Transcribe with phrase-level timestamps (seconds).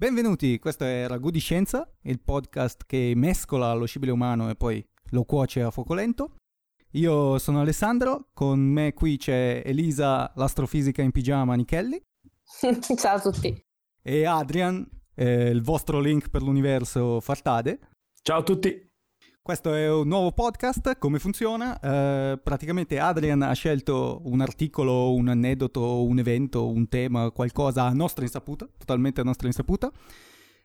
[0.00, 4.80] Benvenuti, questo è Ragù di Scienza, il podcast che mescola lo scibile umano e poi
[5.10, 6.36] lo cuoce a fuoco lento.
[6.92, 12.00] Io sono Alessandro, con me qui c'è Elisa, l'astrofisica in pigiama Nichelli.
[12.96, 13.60] Ciao a tutti.
[14.00, 17.80] E Adrian, eh, il vostro link per l'universo Fartade.
[18.22, 18.87] Ciao a tutti.
[19.48, 21.80] Questo è un nuovo podcast, come funziona?
[21.80, 27.92] Eh, praticamente Adrian ha scelto un articolo, un aneddoto, un evento, un tema, qualcosa a
[27.94, 29.90] nostra insaputa, totalmente a nostra insaputa.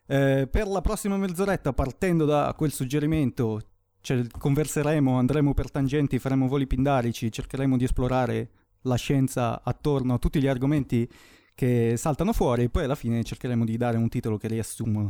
[0.06, 3.62] Eh, per la prossima mezz'oretta, partendo da quel suggerimento,
[4.02, 8.50] cioè, converseremo, andremo per tangenti, faremo voli pindarici, cercheremo di esplorare
[8.82, 11.10] la scienza attorno a tutti gli argomenti
[11.56, 15.10] che saltano fuori e poi alla fine cercheremo di dare un titolo che riassuma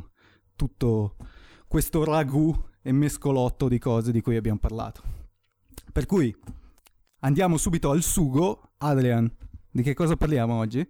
[0.55, 1.15] tutto
[1.67, 5.01] questo ragù e mescolotto di cose di cui abbiamo parlato.
[5.91, 6.35] Per cui
[7.21, 8.73] andiamo subito al sugo.
[8.79, 9.31] Adrian,
[9.71, 10.87] di che cosa parliamo oggi?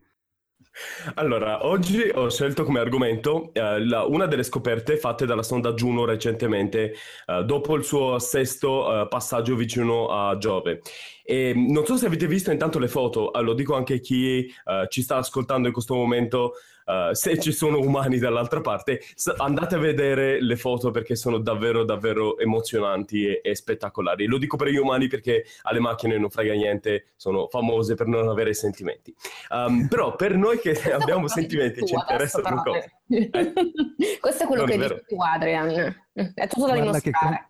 [1.15, 6.03] Allora, oggi ho scelto come argomento eh, la, una delle scoperte fatte dalla sonda Juno
[6.03, 6.95] recentemente,
[7.27, 10.81] eh, dopo il suo sesto eh, passaggio vicino a Giove.
[11.23, 14.45] E non so se avete visto intanto le foto, eh, lo dico anche a chi
[14.45, 16.53] eh, ci sta ascoltando in questo momento,
[16.85, 19.01] Uh, se ci sono umani dall'altra parte,
[19.37, 24.25] andate a vedere le foto perché sono davvero, davvero emozionanti e, e, spettacolari.
[24.25, 28.27] Lo dico per gli umani perché alle macchine non frega niente, sono famose per non
[28.27, 29.13] avere sentimenti.
[29.49, 32.99] Um, però per noi che abbiamo sentimenti ci interessano cose.
[33.07, 33.31] Eh?
[34.19, 35.95] Questo è quello non che dici tu, Adrian.
[36.11, 37.47] È tutto da dimostrare.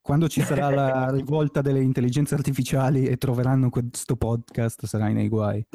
[0.00, 5.66] Quando ci sarà la rivolta delle intelligenze artificiali e troveranno questo podcast, sarai nei guai.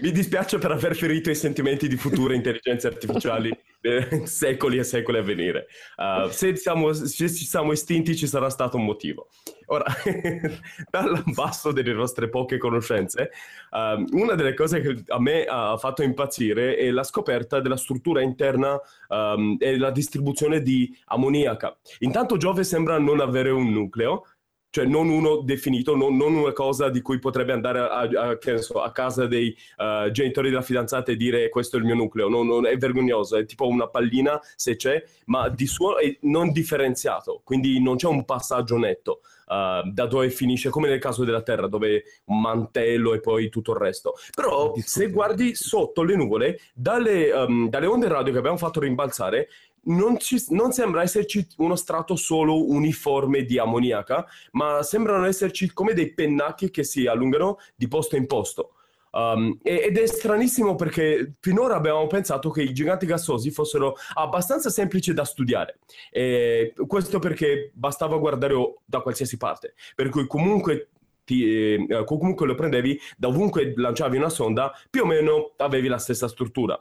[0.00, 3.50] Mi dispiace per aver ferito i sentimenti di future intelligenze artificiali
[3.82, 5.66] eh, secoli e secoli a venire.
[5.96, 9.28] Uh, se, siamo, se ci siamo estinti ci sarà stato un motivo.
[9.66, 9.84] Ora,
[10.90, 13.30] dall'ambasso delle nostre poche conoscenze,
[13.70, 18.22] uh, una delle cose che a me ha fatto impazzire è la scoperta della struttura
[18.22, 21.76] interna um, e la distribuzione di ammoniaca.
[22.00, 24.24] Intanto Giove sembra non avere un nucleo,
[24.70, 28.80] cioè non uno definito, non, non, una cosa di cui potrebbe andare a, a, so,
[28.80, 32.46] a casa dei uh, genitori della fidanzata e dire questo è il mio nucleo, non,
[32.46, 37.40] non, è vergognoso, è tipo una pallina se c'è, ma di suo è non differenziato,
[37.42, 39.20] quindi non c'è un passaggio netto.
[39.50, 43.72] Uh, da dove finisce, come nel caso della Terra, dove un mantello e poi tutto
[43.72, 44.14] il resto.
[44.32, 49.48] Però se guardi sotto le nuvole, dalle, um, dalle onde radio che abbiamo fatto rimbalzare,
[49.84, 55.94] non, ci, non, sembra esserci uno strato solo uniforme di ammoniaca, ma sembrano esserci come
[55.94, 58.74] dei pennacchi che si allungano di posto in posto.
[59.12, 65.12] Um, ed è stranissimo perché finora abbiamo pensato che i giganti gassosi fossero abbastanza semplici
[65.12, 65.80] da studiare.
[66.10, 68.54] E questo perché bastava guardare
[68.84, 69.74] da qualsiasi parte.
[69.94, 70.90] Per cui comunque
[71.24, 75.98] ti, eh, comunque lo prendevi da ovunque lanciavi una sonda, più o meno avevi la
[75.98, 76.80] stessa struttura.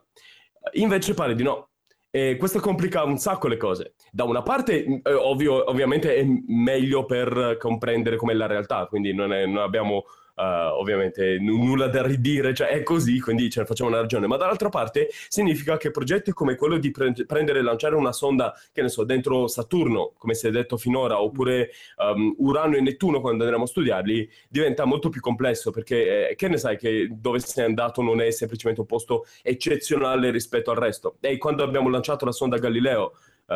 [0.73, 1.68] Invece pare di no,
[2.11, 3.93] e questo complica un sacco le cose.
[4.11, 9.31] Da una parte, eh, ovvio, ovviamente è meglio per comprendere com'è la realtà, quindi non,
[9.31, 10.05] è, non abbiamo
[10.41, 14.37] ovviamente n- nulla da ridire, cioè è così, quindi ce ne facciamo una ragione, ma
[14.37, 18.81] dall'altra parte significa che progetti come quello di pre- prendere e lanciare una sonda, che
[18.81, 23.43] ne so, dentro Saturno, come si è detto finora, oppure um, Urano e Nettuno quando
[23.43, 27.65] andremo a studiarli, diventa molto più complesso, perché eh, che ne sai che dove sei
[27.65, 31.17] andato non è semplicemente un posto eccezionale rispetto al resto.
[31.19, 33.13] E quando abbiamo lanciato la sonda Galileo,
[33.47, 33.53] uh,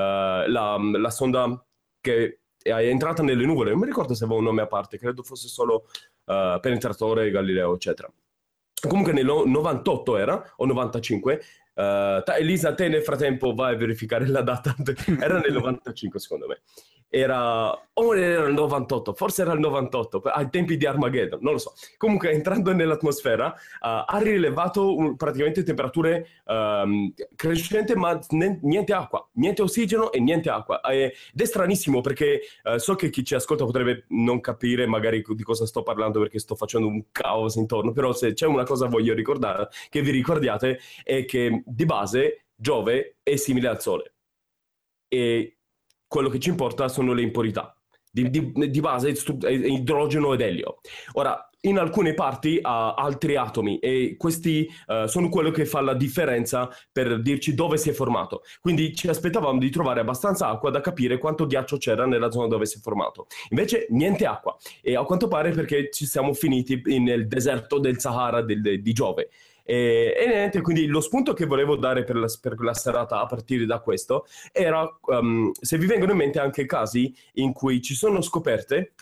[0.48, 1.64] la, la sonda
[2.02, 5.22] che è entrata nelle nuvole, non mi ricordo se aveva un nome a parte, credo
[5.22, 5.88] fosse solo
[6.26, 8.12] Penetratore, Galileo, eccetera.
[8.88, 11.40] Comunque nel 98 era, o 95,
[11.74, 14.76] uh, eh, Elisa, te nel frattempo vai a verificare la data,
[15.20, 16.62] era nel 95 secondo me
[17.14, 21.60] era o era il 98, forse era il 98, ai tempi di Armageddon, non lo
[21.60, 21.74] so.
[21.98, 29.30] Comunque, entrando nell'atmosfera, uh, ha rilevato un, praticamente temperature um, crescenti, ma ne, niente acqua,
[29.34, 30.82] niente ossigeno e niente acqua.
[30.82, 35.44] ed è stranissimo perché uh, so che chi ci ascolta potrebbe non capire magari di
[35.44, 39.14] cosa sto parlando perché sto facendo un caos intorno, però se c'è una cosa voglio
[39.14, 44.14] ricordare, che vi ricordiate, è che di base Giove è simile al Sole.
[45.08, 45.58] E
[46.08, 47.76] quello che ci importa sono le impurità.
[48.12, 50.82] Di, di, di base idrogeno ed elio.
[51.14, 55.94] Ora, in alcune parti ha altri atomi e questi uh, sono quello che fa la
[55.94, 58.44] differenza per dirci dove si è formato.
[58.60, 62.66] Quindi ci aspettavamo di trovare abbastanza acqua da capire quanto ghiaccio c'era nella zona dove
[62.66, 63.28] si è formato.
[63.50, 68.42] Invece niente acqua e a quanto pare perché ci siamo finiti nel deserto del Sahara
[68.42, 69.30] del, di Giove.
[69.64, 73.26] E, e, niente, quindi lo spunto che volevo dare per la, per la serata a
[73.26, 77.96] partire da questo era um, se vi vengono in mente anche casi in cui ci
[77.96, 78.94] sono scoperte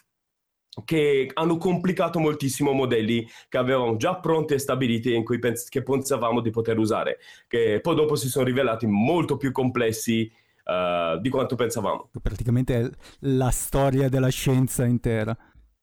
[0.85, 5.83] che hanno complicato moltissimo modelli che avevamo già pronti e stabiliti in cui pens- che
[5.83, 7.17] pensavamo di poter usare,
[7.47, 10.31] che poi dopo si sono rivelati molto più complessi
[10.65, 12.09] uh, di quanto pensavamo.
[12.21, 12.89] Praticamente è
[13.21, 15.35] la storia della scienza intera.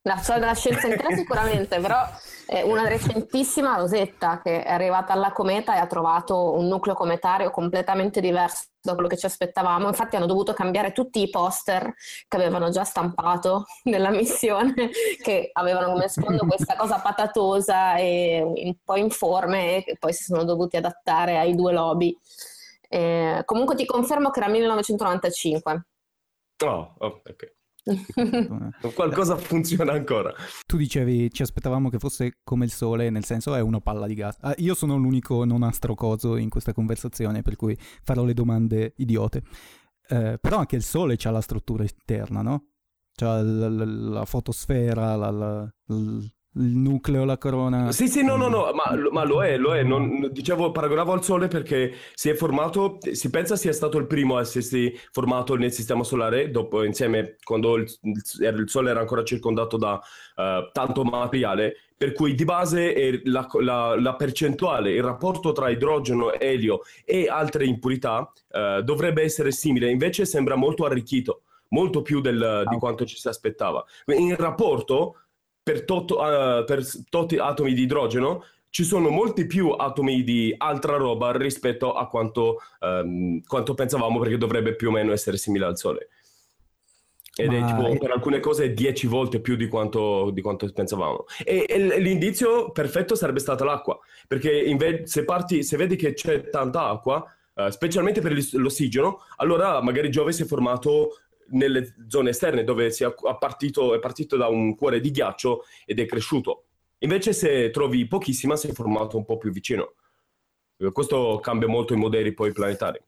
[0.02, 1.98] La storia della scienza intera sicuramente, però
[2.46, 7.50] è una recentissima Rosetta che è arrivata alla cometa e ha trovato un nucleo cometario
[7.50, 9.88] completamente diverso da quello che ci aspettavamo.
[9.88, 11.92] Infatti hanno dovuto cambiare tutti i poster
[12.26, 14.90] che avevano già stampato nella missione,
[15.20, 20.44] che avevano come sfondo questa cosa patatosa e un po' informe e poi si sono
[20.44, 22.16] dovuti adattare ai due lobby.
[22.88, 25.86] Eh, comunque ti confermo che era 1995.
[26.64, 27.57] Oh, oh ok.
[28.94, 30.32] Qualcosa funziona ancora.
[30.66, 34.14] Tu dicevi ci aspettavamo che fosse come il sole, nel senso è una palla di
[34.14, 34.36] gas.
[34.40, 39.42] Ah, io sono l'unico non astrocoso in questa conversazione, per cui farò le domande idiote.
[40.08, 42.68] Eh, però anche il sole ha la struttura interna, no?
[43.14, 45.30] C'ha la, la, la fotosfera, la,
[46.58, 47.92] il nucleo, la corona.
[47.92, 49.82] Sì, sì, no, no, no, ma, ma lo è, lo è.
[49.82, 54.36] Non, dicevo, paragonavo al Sole perché si è formato, si pensa sia stato il primo
[54.36, 59.76] a essersi formato nel Sistema Solare, dopo insieme, quando il, il Sole era ancora circondato
[59.76, 65.68] da uh, tanto materiale, per cui di base la, la, la, percentuale, il rapporto tra
[65.68, 72.20] idrogeno, elio e altre impurità uh, dovrebbe essere simile, invece sembra molto arricchito, molto più
[72.20, 73.84] del, di quanto ci si aspettava.
[74.06, 75.16] In rapporto
[75.68, 80.96] per, tot, uh, per tot atomi di idrogeno ci sono molti più atomi di altra
[80.96, 85.76] roba rispetto a quanto, um, quanto pensavamo perché dovrebbe più o meno essere simile al
[85.76, 86.08] Sole.
[87.36, 87.58] Ed Ma...
[87.58, 91.26] è tipo per alcune cose 10 volte più di quanto, di quanto pensavamo.
[91.44, 96.48] E, e, l'indizio perfetto sarebbe stata l'acqua, perché inve- se, parti, se vedi che c'è
[96.48, 97.22] tanta acqua,
[97.54, 101.20] uh, specialmente per l'ossigeno, allora magari Giove si è formato
[101.50, 106.06] nelle zone esterne dove è partito, è partito da un cuore di ghiaccio ed è
[106.06, 106.64] cresciuto.
[106.98, 109.94] Invece se trovi pochissima si è formato un po' più vicino.
[110.92, 112.98] Questo cambia molto i modelli poi planetari.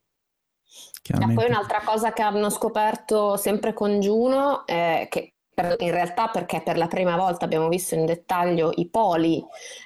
[1.03, 5.35] E poi un'altra cosa che hanno scoperto sempre con Juno è che
[5.79, 9.45] in realtà perché per la prima volta abbiamo visto in dettaglio i poli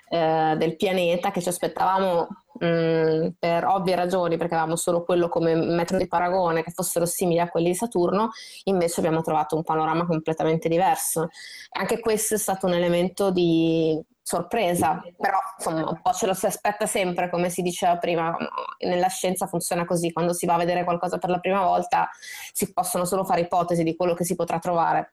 [0.09, 5.55] eh, del pianeta che ci aspettavamo mm, per ovvie ragioni, perché avevamo solo quello come
[5.55, 8.31] metodo di paragone che fossero simili a quelli di Saturno,
[8.65, 11.31] invece abbiamo trovato un panorama completamente diverso.
[11.71, 16.47] Anche questo è stato un elemento di sorpresa, però insomma un po' ce lo si
[16.47, 18.35] aspetta sempre, come si diceva prima,
[18.79, 22.09] nella scienza funziona così, quando si va a vedere qualcosa per la prima volta
[22.53, 25.13] si possono solo fare ipotesi di quello che si potrà trovare.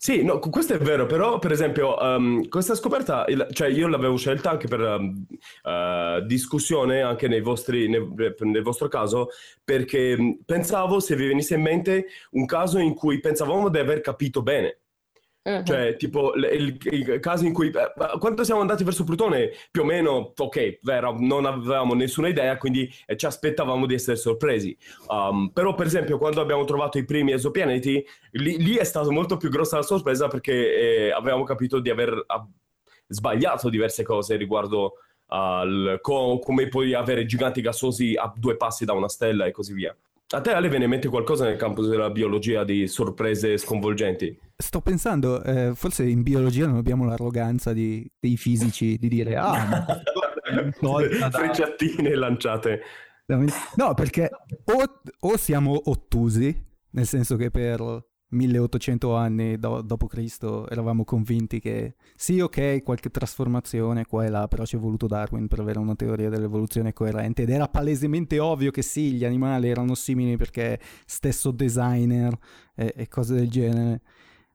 [0.00, 4.16] Sì, no, questo è vero, però per esempio um, questa scoperta, il, cioè io l'avevo
[4.16, 5.26] scelta anche per um,
[5.64, 8.08] uh, discussione, anche nei vostri, nel,
[8.38, 9.30] nel, vostro caso,
[9.64, 14.40] perché pensavo se vi venisse in mente un caso in cui pensavamo di aver capito
[14.40, 14.78] bene.
[15.48, 15.62] Uh-huh.
[15.62, 17.68] Cioè, tipo, il, il, caso in cui...
[17.68, 22.58] Eh, quando siamo andati verso Plutone, più o meno, ok, vero, non avevamo nessuna idea,
[22.58, 24.76] quindi eh, ci aspettavamo di essere sorpresi.
[25.08, 29.38] Um, però, per esempio, quando abbiamo trovato i primi esopianeti, lì, lì è stata molto
[29.38, 32.46] più grossa la sorpresa perché eh, avevamo capito di aver a,
[33.06, 34.94] sbagliato diverse cose riguardo
[35.28, 39.72] al co- come puoi avere giganti gassosi a due passi da una stella e così
[39.72, 39.96] via.
[40.30, 44.38] A te Ale viene in mente qualcosa nel campo della biologia di sorprese sconvolgenti?
[44.54, 49.86] Sto pensando, eh, forse in biologia non abbiamo l'arroganza di, dei fisici di dire ah,
[50.80, 51.30] da...
[51.32, 52.82] frecciatine lanciate.
[53.76, 54.28] No, perché
[54.64, 56.54] o, o siamo ottusi,
[56.90, 57.80] nel senso che per
[58.30, 60.66] 1800 anni do- d.C.
[60.68, 65.48] eravamo convinti che sì, ok, qualche trasformazione qua e là, però ci è voluto Darwin
[65.48, 69.94] per avere una teoria dell'evoluzione coerente ed era palesemente ovvio che sì, gli animali erano
[69.94, 72.36] simili perché stesso designer
[72.74, 74.02] e, e cose del genere.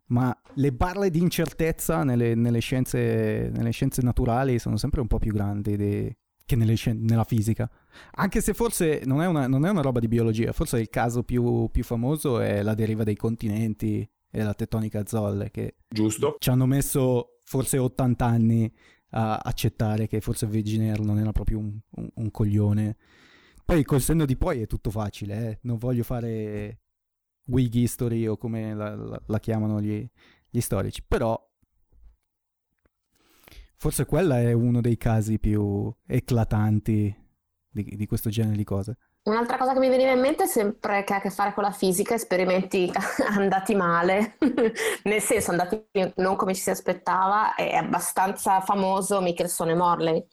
[0.08, 5.18] Ma le barre di incertezza nelle, nelle, scienze, nelle scienze, naturali sono sempre un po'
[5.18, 6.16] più grandi di,
[6.46, 7.70] che nelle, nella fisica.
[8.16, 11.24] Anche se forse non è, una, non è, una, roba di biologia, forse il caso
[11.24, 16.36] più, più, famoso è la deriva dei continenti e la tettonica zolle, che Giusto.
[16.40, 18.74] ci hanno messo forse 80 anni
[19.16, 22.98] a accettare che forse Wegener non era proprio un, un, un coglione.
[23.64, 25.60] Poi col senno di poi è tutto facile, eh?
[25.62, 26.80] non voglio fare
[27.48, 30.06] Wig History o come la, la, la chiamano gli,
[30.50, 31.40] gli storici, però
[33.84, 37.14] Forse quella è uno dei casi più eclatanti
[37.74, 38.96] di, di questo genere di cose.
[39.24, 41.72] Un'altra cosa che mi veniva in mente, sempre che ha a che fare con la
[41.72, 42.92] fisica, esperimenti
[43.36, 44.38] andati male,
[45.04, 45.86] nel senso andati
[46.18, 50.28] non come ci si aspettava, è abbastanza famoso Michelson e Morley.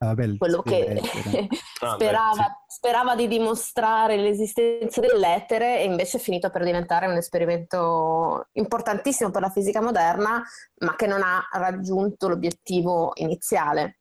[0.00, 0.86] Ah, beh, quello che
[1.80, 8.46] ah, sperava, sperava, di dimostrare l'esistenza dell'etere e invece è finito per diventare un esperimento
[8.52, 10.40] importantissimo per la fisica moderna,
[10.82, 13.98] ma che non ha raggiunto l'obiettivo iniziale.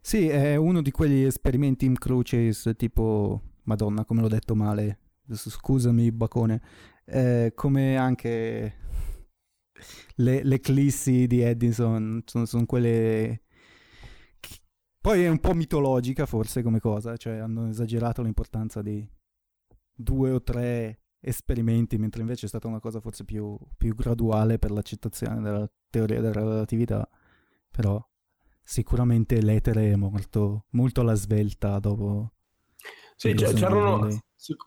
[0.00, 6.10] Sì, è uno di quegli esperimenti in crucis tipo, madonna come l'ho detto male, scusami
[6.12, 6.62] Bacone,
[7.04, 8.74] eh, come anche
[10.16, 13.42] le, le eclissi di Edison sono, sono quelle
[15.00, 19.06] poi è un po' mitologica forse come cosa, cioè hanno esagerato l'importanza di
[19.94, 24.70] due o tre esperimenti, mentre invece è stata una cosa forse più, più graduale per
[24.70, 27.08] l'accettazione della teoria della relatività.
[27.70, 28.02] Però
[28.70, 32.30] sicuramente l'etere è morto molto alla svelta dopo.
[33.16, 34.08] Sì, c'erano...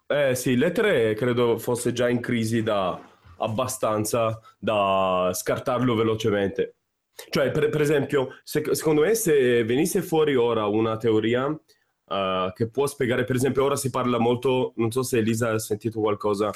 [0.07, 2.99] Eh, sì, l'etere credo fosse già in crisi da
[3.37, 6.75] abbastanza da scartarlo velocemente.
[7.29, 12.67] Cioè, per, per esempio, se, secondo me se venisse fuori ora una teoria uh, che
[12.69, 16.51] può spiegare, per esempio, ora si parla molto, non so se Elisa ha sentito qualcosa,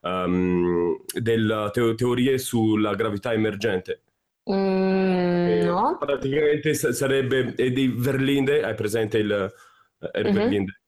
[0.00, 4.02] um, delle teo- teorie sulla gravità emergente.
[4.48, 5.96] Mm, no.
[5.98, 9.52] Praticamente sarebbe di Verlinde, hai presente il
[9.98, 10.32] uh, mm-hmm.
[10.32, 10.80] Verlinde?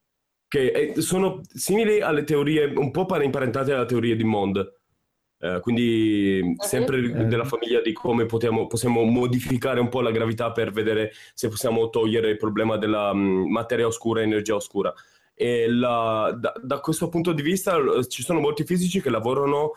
[0.49, 4.81] Che è, sono simili alle teorie, un po' imparentate alla teoria di Mond
[5.45, 10.53] eh, quindi sempre uh della famiglia di come potiamo, possiamo modificare un po' la gravità
[10.53, 14.95] per vedere se possiamo togliere il problema della um, materia oscura e energia oscura.
[15.35, 19.73] E la, da, da, questo punto di vista ci sono molti fisici che lavorano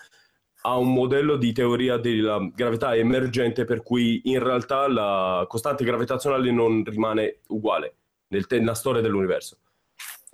[0.65, 6.51] a un modello di teoria della gravità emergente per cui in realtà la costante gravitazionale
[6.51, 7.95] non rimane uguale
[8.29, 9.57] nel, nella storia dell'universo.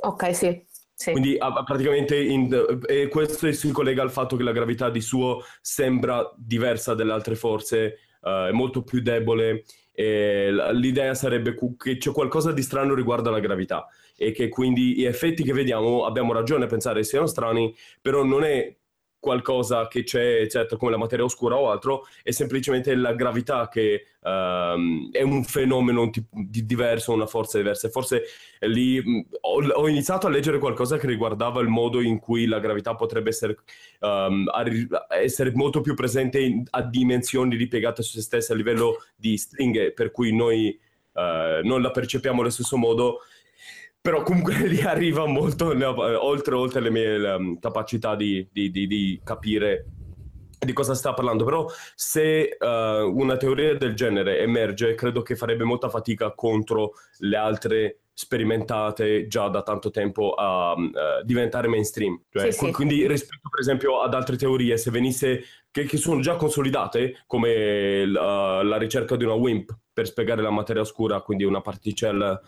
[0.03, 0.65] Ok, sì.
[0.93, 1.11] Sì.
[1.11, 6.31] Quindi praticamente in, e questo si collega al fatto che la gravità di suo sembra
[6.37, 9.63] diversa dalle altre forze, uh, è molto più debole.
[9.93, 15.43] L'idea sarebbe che c'è qualcosa di strano riguardo alla gravità e che quindi gli effetti
[15.43, 18.75] che vediamo abbiamo ragione a pensare siano strani, però non è
[19.21, 24.07] qualcosa che c'è, certo, come la materia oscura o altro, è semplicemente la gravità che
[24.23, 27.87] um, è un fenomeno di, di diverso, una forza diversa.
[27.89, 28.23] Forse
[28.61, 28.99] lì
[29.41, 33.29] ho, ho, iniziato a leggere qualcosa che riguardava il modo in cui la gravità potrebbe
[33.29, 33.57] essere,
[33.99, 39.03] um, arri- essere molto più presente in, a dimensioni ripiegate su se stesse a livello
[39.15, 40.77] di stringhe, per cui noi
[41.13, 43.19] uh, non la percepiamo allo stesso modo
[44.01, 48.87] però comunque lì arriva molto eh, oltre, oltre, le mie um, capacità di, di, di,
[48.87, 49.85] di, capire
[50.59, 51.45] di cosa sta parlando.
[51.45, 57.37] Però se uh, una teoria del genere emerge, credo che farebbe molta fatica contro le
[57.37, 62.23] altre sperimentate già da tanto tempo a uh, diventare mainstream.
[62.29, 62.71] Cioè, sì, sì.
[62.71, 68.05] Quindi rispetto per esempio ad altre teorie, se venisse che, che sono già consolidate, come
[68.05, 72.39] la, la, ricerca di una WIMP per spiegare la materia oscura, quindi una particella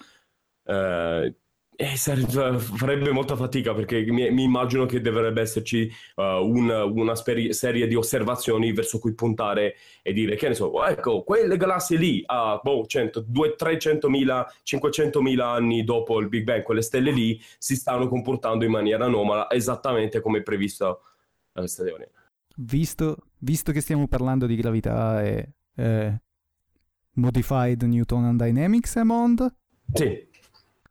[0.63, 1.33] uh,
[1.75, 7.53] eh, farebbe molta fatica perché mi, mi immagino che dovrebbe esserci uh, un, una speri-
[7.53, 11.98] serie di osservazioni verso cui puntare e dire che ne so, oh, ecco, quelle galassie
[11.98, 17.75] lì a boh, 100, 300.000, 500.000 anni dopo il Big Bang, quelle stelle lì si
[17.75, 21.01] stanno comportando in maniera anomala esattamente come previsto
[21.51, 22.10] questa teoria.
[22.56, 26.22] Visto, visto, che stiamo parlando di gravità e eh,
[27.13, 29.56] Modified Newtonian Dynamics, Amond?
[29.94, 30.32] Sì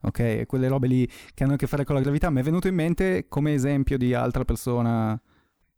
[0.03, 0.47] ok?
[0.47, 2.31] Quelle robe lì che hanno a che fare con la gravità.
[2.31, 5.21] Mi è venuto in mente come esempio di altra persona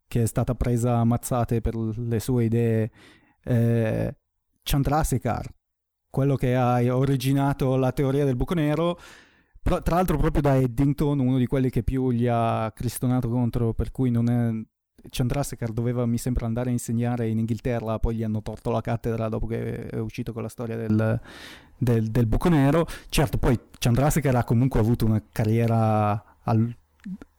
[0.07, 2.91] che è stata presa a mazzate per le sue idee,
[3.43, 4.15] eh,
[4.63, 5.47] Chandrasekhar,
[6.09, 8.99] quello che ha originato la teoria del buco nero.
[9.61, 13.89] Tra l'altro proprio da Eddington, uno di quelli che più gli ha cristonato contro, per
[13.89, 14.51] cui non è,
[15.09, 19.29] Chandrasekhar doveva, mi sembra, andare a insegnare in Inghilterra, poi gli hanno torto la cattedra
[19.29, 21.19] dopo che è uscito con la storia del,
[21.77, 22.87] del, del buco nero.
[23.09, 26.75] Certo, poi Chandrasekhar ha comunque avuto una carriera al,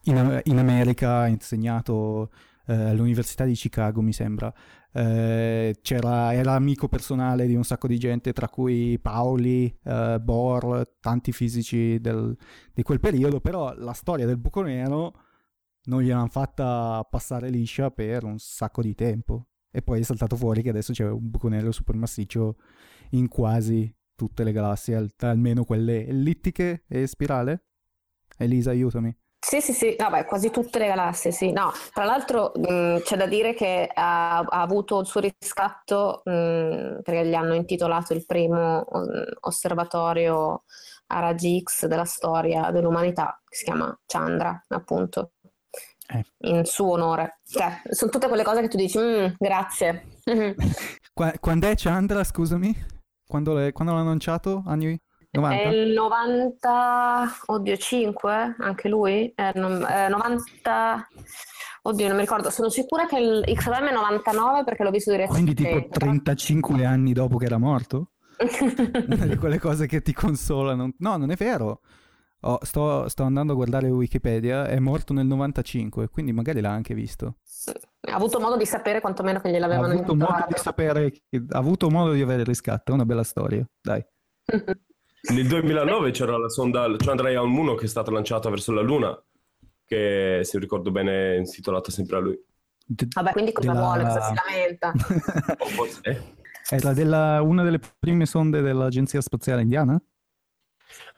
[0.03, 2.31] in, in, America, ha insegnato
[2.67, 4.53] eh, all'Università di Chicago, mi sembra.
[4.93, 11.31] Eh, era amico personale di un sacco di gente, tra cui Pauli, eh, Bohr, tanti
[11.31, 12.35] fisici del,
[12.73, 15.13] di quel periodo, però la storia del buco nero
[15.87, 19.47] non gliel'hanno fatta passare liscia per un sacco di tempo.
[19.69, 22.55] E poi è saltato fuori che adesso c'è un buco nero supermassiccio
[23.11, 27.65] in quasi tutte le galassie, al- almeno quelle ellittiche e spirale.
[28.37, 29.15] Elisa, aiutami.
[29.39, 31.51] Sì, sì, sì, vabbè, quasi tutte le galassie, sì.
[31.51, 37.01] No, tra l'altro mh, c'è da dire che ha, ha avuto il suo riscatto mh,
[37.03, 40.63] perché gli hanno intitolato il primo mh, osservatorio
[41.07, 45.33] a raggi X della storia dell'umanità, che si chiama Chandra, appunto
[46.07, 46.25] eh.
[46.49, 47.39] in suo onore.
[47.45, 50.07] Cioè, sono tutte quelle cose che tu dici, mm, grazie.
[51.13, 52.75] Qu- quando è Chandra, scusami?
[53.25, 54.63] Quando, quando l'ha annunciato?
[54.65, 54.99] Anni?
[55.31, 55.61] 90?
[55.61, 61.07] È il 90, oddio 5, anche lui, eh, non, eh, 90,
[61.83, 65.53] oddio non mi ricordo, sono sicura che il XVM è 99 perché l'ho visto direttamente.
[65.53, 68.11] Quindi tipo 35 anni dopo che era morto?
[68.39, 70.91] Una di quelle cose che ti consolano.
[70.99, 71.81] No, non è vero.
[72.47, 76.93] Oh, sto, sto, andando a guardare Wikipedia, è morto nel 95, quindi magari l'ha anche
[76.93, 77.39] visto.
[77.99, 81.89] Ha avuto modo di sapere quantomeno che gliel'avevano ha avuto modo di sapere, ha avuto
[81.89, 84.01] modo di avere il riscatto, è una bella storia, dai.
[85.29, 89.21] Nel 2009 c'era la sonda Chandrayaan-1 che è stata lanciata verso la Luna,
[89.83, 92.41] che se ricordo bene è intitolata sempre a lui.
[93.13, 93.83] Vabbè, quindi cosa della...
[93.83, 94.03] vuole?
[94.03, 94.93] Cosa si lamenta?
[96.69, 100.01] Era della, una delle prime sonde dell'Agenzia Spaziale Indiana?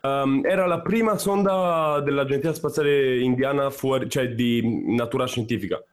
[0.02, 5.84] Um, era la prima sonda dell'Agenzia Spaziale Indiana fuori, cioè di natura scientifica,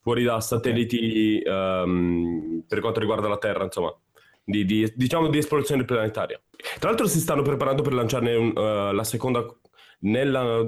[0.00, 1.82] fuori da satelliti okay.
[1.82, 3.96] um, per quanto riguarda la Terra, insomma
[4.46, 6.40] di, di, diciamo di esplorazione planetaria.
[6.78, 9.44] Tra l'altro si stanno preparando per lanciarne un, uh, la seconda
[10.00, 10.64] nella,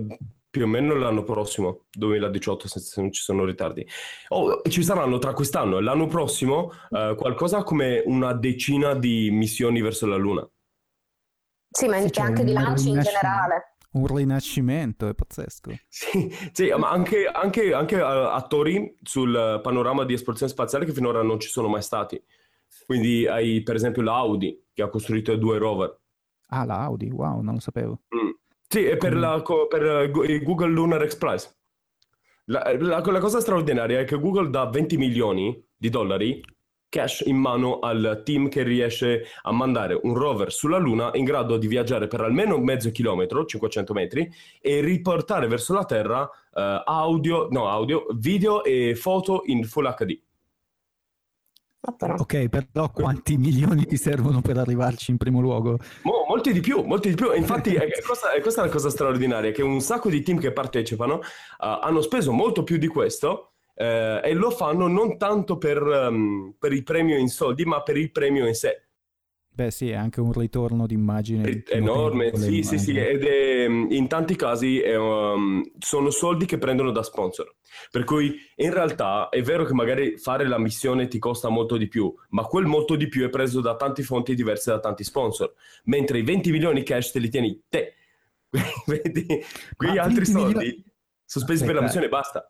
[0.51, 3.87] più o meno l'anno prossimo, 2018, se non ci sono ritardi.
[4.29, 9.81] Oh, ci saranno tra quest'anno e l'anno prossimo uh, qualcosa come una decina di missioni
[9.81, 10.49] verso la Luna.
[11.71, 13.77] Sì, ma sì, anche di lanci in generale.
[13.91, 15.71] Un rinascimento, è pazzesco.
[15.89, 21.23] Sì, sì ma anche, anche, anche uh, attori sul panorama di esplorazione spaziale che finora
[21.23, 22.23] non ci sono mai stati.
[22.87, 25.99] Quindi hai per esempio l'Audi che ha costruito due rover.
[26.49, 28.01] Ah, l'Audi, wow, non lo sapevo.
[28.15, 28.31] Mm.
[28.67, 29.19] Sì, è per, mm.
[29.19, 31.57] la, per il Google Lunar X Prize.
[32.45, 36.41] La, la, la, cosa straordinaria è che Google dà 20 milioni di dollari
[36.89, 41.57] cash in mano al team che riesce a mandare un rover sulla Luna in grado
[41.57, 44.31] di viaggiare per almeno mezzo chilometro, 500 metri,
[44.61, 50.21] e riportare verso la Terra uh, audio, no, audio, video e foto in Full HD.
[51.81, 52.15] Ah, però.
[52.17, 55.79] Ok, però quanti milioni ti servono per arrivarci in primo luogo?
[56.03, 57.33] Mo, molti di più, molti di più.
[57.33, 61.15] Infatti, è, questa, è, questa, la cosa straordinaria, che un sacco di team che partecipano
[61.15, 61.21] uh,
[61.59, 66.73] hanno speso molto più di questo uh, e lo fanno non tanto per, um, per
[66.73, 68.83] il premio in soldi, ma per il premio in sé.
[69.59, 71.65] Beh sì, è anche un ritorno d'immagine.
[71.67, 76.93] Enorme, sì, sì, sì, ed è, in tanti casi è, um, sono soldi che prendono
[76.93, 77.57] da sponsor.
[77.91, 81.89] Per cui in realtà è vero che magari fare la missione ti costa molto di
[81.89, 85.53] più, ma quel molto di più è preso da tanti fonti diverse da tanti sponsor,
[85.87, 87.95] mentre i 20 milioni cash te li tieni te.
[88.87, 89.27] Vedi,
[89.77, 90.85] quegli altri soldi milioni...
[91.25, 92.49] sono spesi per la missione e basta.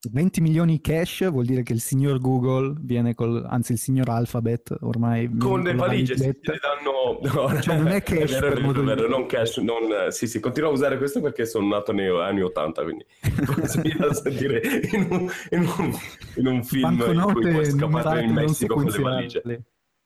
[0.00, 4.76] 20 milioni cash vuol dire che il signor Google viene col, anzi il signor Alphabet
[4.82, 8.82] ormai con le valigie si danno no, cioè non è cash è vero, è vero,
[8.84, 12.42] vero, non cash non, sì sì continuo a usare questo perché sono nato negli anni
[12.42, 13.04] 80 quindi
[13.66, 15.92] si a sentire in un, in un,
[16.36, 19.64] in un film in cui puoi scappare in Messico con le valigie.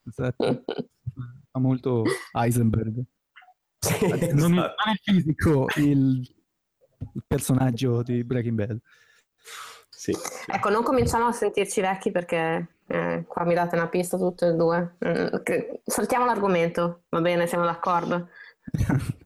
[0.08, 0.64] Esatto.
[1.50, 3.02] Fa molto Heisenberg.
[3.82, 4.74] Sì, non, esatto.
[4.76, 6.20] è fisico il,
[7.14, 8.78] il personaggio di Breaking Bad
[10.02, 10.12] sì,
[10.46, 14.54] Ecco, non cominciamo a sentirci vecchi perché eh, qua mi date una pista tutte e
[14.54, 14.96] due.
[15.06, 15.26] Mm,
[15.84, 18.28] saltiamo l'argomento, va bene, siamo d'accordo.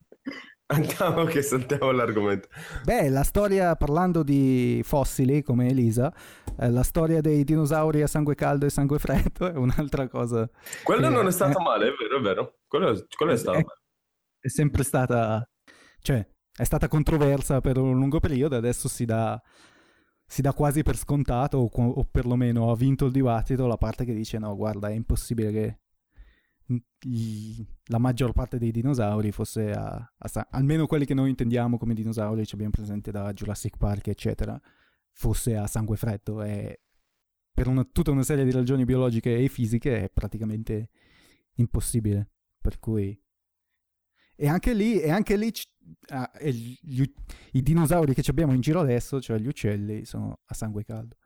[0.68, 2.48] Andiamo che saltiamo l'argomento.
[2.84, 6.12] Beh, la storia, parlando di fossili come Elisa,
[6.58, 10.46] eh, la storia dei dinosauri a sangue caldo e sangue freddo è un'altra cosa.
[10.82, 12.58] Quello non è stato eh, male, è vero, è vero.
[12.68, 13.80] Quello, quello è stato è, male.
[14.40, 15.42] È sempre stata,
[16.00, 16.22] cioè,
[16.54, 19.40] è stata controversa per un lungo periodo, adesso si dà
[20.26, 24.14] si dà quasi per scontato o, o, perlomeno ha vinto il dibattito la parte che
[24.14, 25.80] dice no guarda è impossibile che
[26.98, 31.94] gli, la maggior parte dei dinosauri fosse a, a, almeno quelli che noi intendiamo come
[31.94, 34.60] dinosauri ci abbiamo presente da Jurassic Park eccetera
[35.16, 36.42] fosse a sangue freddo.
[36.42, 36.82] E
[37.52, 40.90] per una, tutta una serie di ragioni biologiche e fisiche è praticamente
[41.54, 42.30] impossibile.
[42.60, 43.18] Per cui
[44.38, 45.50] e anche lì, e anche lì
[46.08, 47.10] ah, gli,
[47.52, 51.16] i dinosauri che abbiamo in giro adesso, cioè gli uccelli, sono a sangue caldo.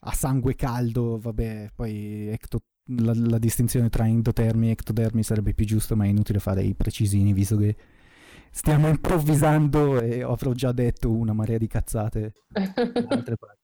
[0.00, 2.60] A sangue caldo, vabbè, poi ecto,
[2.96, 6.74] la, la, distinzione tra endotermi e ectodermi sarebbe più giusto, ma è inutile fare i
[6.74, 7.76] precisini, visto che
[8.50, 12.32] stiamo improvvisando e avrò già detto una marea di cazzate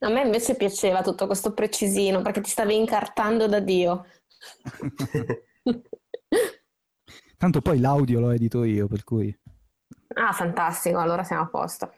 [0.00, 4.04] A me invece piaceva tutto questo precisino, perché ti stavi incartando da Dio.
[7.36, 9.36] Tanto poi l'audio lo edito io, per cui...
[10.14, 11.92] Ah, fantastico, allora siamo a posto.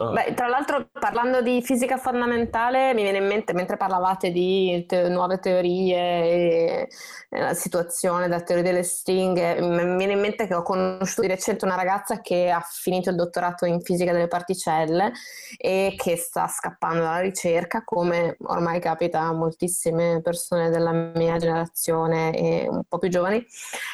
[0.00, 0.12] Oh.
[0.12, 5.10] Beh, tra l'altro parlando di fisica fondamentale mi viene in mente mentre parlavate di te-
[5.10, 6.88] nuove teorie e,
[7.28, 11.26] e la situazione della teoria delle stringhe, mi viene in mente che ho conosciuto di
[11.26, 15.12] recente una ragazza che ha finito il dottorato in fisica delle particelle
[15.58, 22.34] e che sta scappando dalla ricerca come ormai capita a moltissime persone della mia generazione
[22.34, 23.44] e un po' più giovani,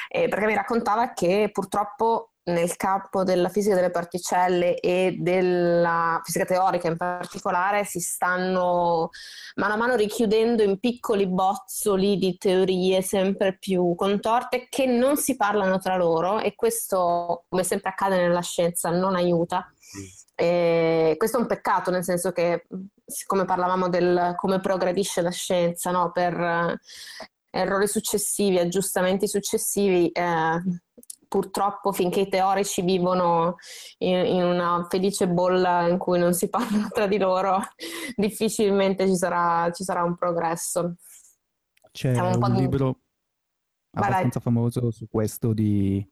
[0.09, 6.89] perché mi raccontava che purtroppo nel campo della fisica delle particelle e della fisica teorica
[6.89, 9.11] in particolare si stanno
[9.57, 15.37] mano a mano richiudendo in piccoli bozzoli di teorie sempre più contorte che non si
[15.37, 19.71] parlano tra loro e questo, come sempre accade nella scienza, non aiuta.
[20.35, 22.67] E questo è un peccato, nel senso che,
[23.07, 26.13] siccome parlavamo del come progredisce la scienza, no?
[26.13, 26.81] per eh,
[27.51, 30.63] errori successivi, aggiustamenti successivi, eh,
[31.29, 33.57] purtroppo finché i teorici vivono
[33.99, 37.59] in, in, una felice bolla in cui non si parla tra di loro,
[38.15, 40.97] difficilmente ci sarà, ci sarà un progresso.
[41.91, 43.01] C'è un, un libro
[43.91, 46.07] abbastanza famoso su questo di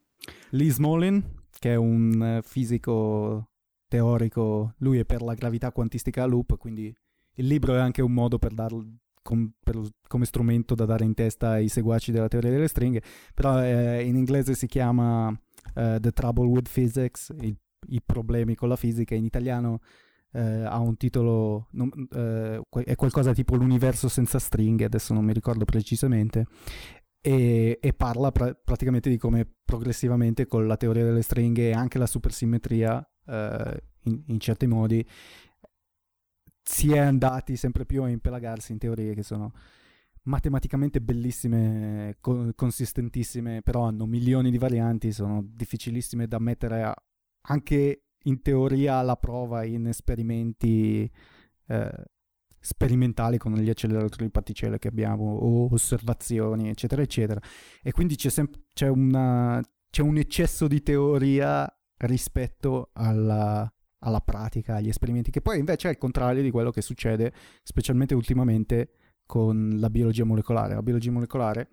[0.51, 3.51] Lee Smolin, che è un fisico
[3.89, 6.95] teorico, lui è per la gravità quantistica a loop, quindi
[7.37, 8.85] il libro è anche un modo per darlo
[9.25, 13.03] com, per, come strumento da dare in testa ai seguaci della teoria delle stringhe,
[13.35, 17.57] però eh, in inglese si chiama uh, The Trouble with Physics, il,
[17.89, 19.81] i problemi con la fisica, in italiano
[20.33, 25.33] uh, ha un titolo, non, uh, è qualcosa tipo l'universo senza stringhe, adesso non mi
[25.33, 26.47] ricordo precisamente,
[27.23, 31.97] e, e parla pra- praticamente di come progressivamente con la teoria delle stringhe e anche
[31.99, 33.09] la supersimmetria
[34.05, 35.03] in, in certi modi
[36.65, 39.53] si è andati sempre più a impelagarsi in teorie che sono
[40.23, 46.93] matematicamente bellissime, co- consistentissime, però hanno milioni di varianti, sono difficilissime da mettere
[47.43, 51.11] anche in teoria alla prova in esperimenti
[51.67, 52.05] eh,
[52.59, 57.41] sperimentali con gli acceleratori di particelle che abbiamo o osservazioni eccetera eccetera.
[57.83, 63.71] E quindi c'è, sem- c'è, una, c'è un eccesso di teoria rispetto alla,
[64.05, 68.15] alla pratica, agli esperimenti, che poi invece è il contrario di quello che succede, specialmente
[68.15, 68.91] ultimamente
[69.27, 70.75] con la biologia molecolare.
[70.75, 71.69] La biologia molecolare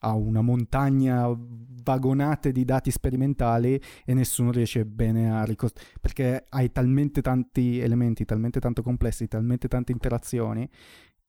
[0.00, 6.70] ha una montagna vagonate di dati sperimentali e nessuno riesce bene a ricostruire perché hai
[6.70, 10.68] talmente tanti elementi, talmente tanto complessi, talmente tante interazioni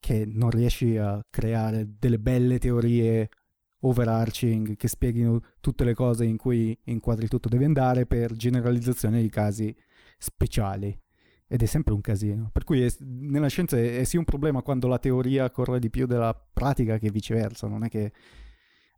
[0.00, 3.28] che non riesci a creare delle belle teorie
[3.80, 9.28] overarching che spieghino tutte le cose in cui inquadri tutto deve andare per generalizzazione di
[9.28, 9.74] casi
[10.18, 10.96] speciali.
[11.50, 12.50] Ed è sempre un casino.
[12.52, 15.88] Per cui è, nella scienza è, è sì un problema quando la teoria corre di
[15.88, 17.66] più della pratica che viceversa.
[17.66, 18.12] Non è che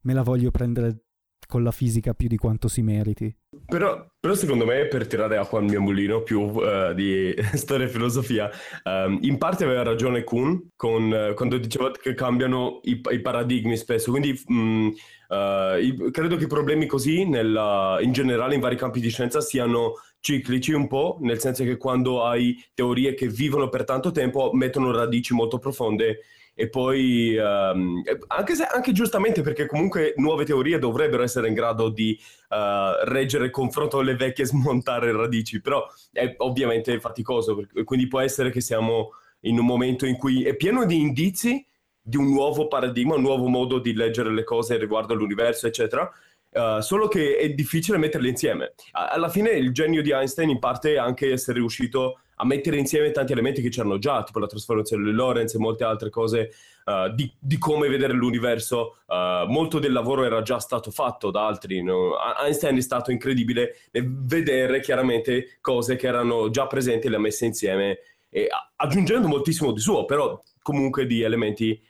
[0.02, 1.04] me la voglio prendere
[1.50, 3.34] con la fisica più di quanto si meriti.
[3.66, 7.88] Però, però secondo me, per tirare acqua al mio mulino più uh, di storia e
[7.88, 8.48] filosofia,
[8.84, 13.76] um, in parte aveva ragione Kuhn con, uh, quando diceva che cambiano i, i paradigmi
[13.76, 14.10] spesso.
[14.10, 14.86] Quindi um,
[15.28, 19.94] uh, credo che i problemi così, nella, in generale, in vari campi di scienza, siano
[20.20, 24.92] ciclici un po', nel senso che quando hai teorie che vivono per tanto tempo mettono
[24.92, 26.20] radici molto profonde
[26.54, 31.88] e poi um, anche, se, anche giustamente perché comunque nuove teorie dovrebbero essere in grado
[31.88, 32.18] di
[32.50, 38.08] uh, reggere il confronto con le vecchie e smontare radici, però è ovviamente faticoso, quindi
[38.08, 41.64] può essere che siamo in un momento in cui è pieno di indizi
[42.02, 46.10] di un nuovo paradigma, un nuovo modo di leggere le cose riguardo all'universo, eccetera,
[46.52, 48.74] Uh, solo che è difficile metterle insieme.
[48.90, 53.12] Alla fine il genio di Einstein in parte è anche essere riuscito a mettere insieme
[53.12, 56.50] tanti elementi che c'erano già, tipo la trasformazione di Lorentz e molte altre cose
[56.86, 58.96] uh, di, di, come vedere l'universo.
[59.06, 61.84] Uh, molto del lavoro era già stato fatto da altri.
[61.84, 62.14] No?
[62.42, 67.20] Einstein è stato incredibile nel vedere chiaramente cose che erano già presenti e le ha
[67.20, 71.80] messe insieme, e, aggiungendo moltissimo di suo, però comunque di elementi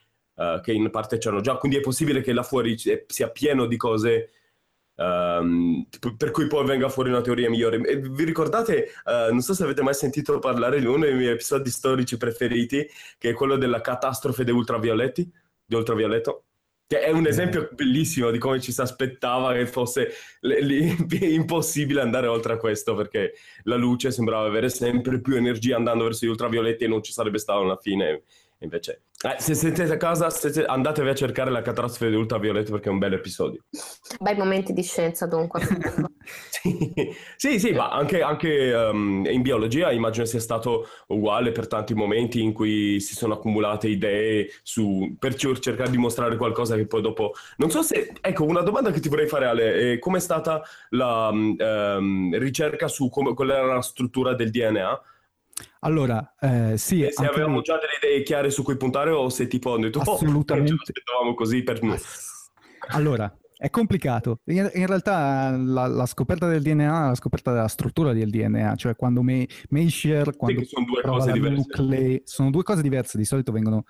[0.63, 1.55] che in parte c'erano già.
[1.57, 4.29] Quindi è possibile che là fuori sia pieno di cose
[5.01, 7.77] Um, per cui poi venga fuori una teoria migliore.
[7.77, 11.31] E vi ricordate, uh, non so se avete mai sentito parlare di uno dei miei
[11.31, 12.87] episodi storici preferiti,
[13.17, 15.29] che è quello della catastrofe dei ultravioletti,
[15.65, 16.45] di ultravioletto?
[16.85, 20.11] Che è un esempio bellissimo di come ci si aspettava che fosse
[20.41, 23.33] l- l- impossibile andare oltre a questo, perché
[23.63, 27.39] la luce sembrava avere sempre più energia andando verso gli ultravioletti e non ci sarebbe
[27.39, 28.23] stata una fine.
[28.63, 32.89] Invece, eh, se siete a casa, se, andatevi a cercare la catastrofe di ultravioletto perché
[32.89, 33.63] è un bel episodio.
[34.19, 35.61] Bei momenti di scienza, dunque.
[36.49, 36.93] sì,
[37.37, 42.43] sì, sì, ma anche, anche um, in biologia immagino sia stato uguale per tanti momenti
[42.43, 47.33] in cui si sono accumulate idee su, per cercare di mostrare qualcosa che poi dopo.
[47.57, 48.13] Non so se.
[48.21, 53.09] Ecco, una domanda che ti vorrei fare, Ale, è com'è stata la um, ricerca su
[53.09, 55.01] come, qual era la struttura del DNA?
[55.83, 57.07] Allora, eh, sì.
[57.09, 57.63] Se avevamo lì...
[57.63, 60.73] già delle idee chiare su cui puntare o se tipo hanno detto, Assolutamente.
[60.73, 61.97] oh, ce l'aspettavamo così per noi.
[62.89, 64.41] Allora, è complicato.
[64.45, 68.75] In, in realtà la, la, scoperta del DNA è la scoperta della struttura del DNA,
[68.75, 71.55] cioè quando May, Mayshare, quando sì, sono due cose diverse.
[71.55, 73.83] Nuclei, sono due cose diverse, di solito vengono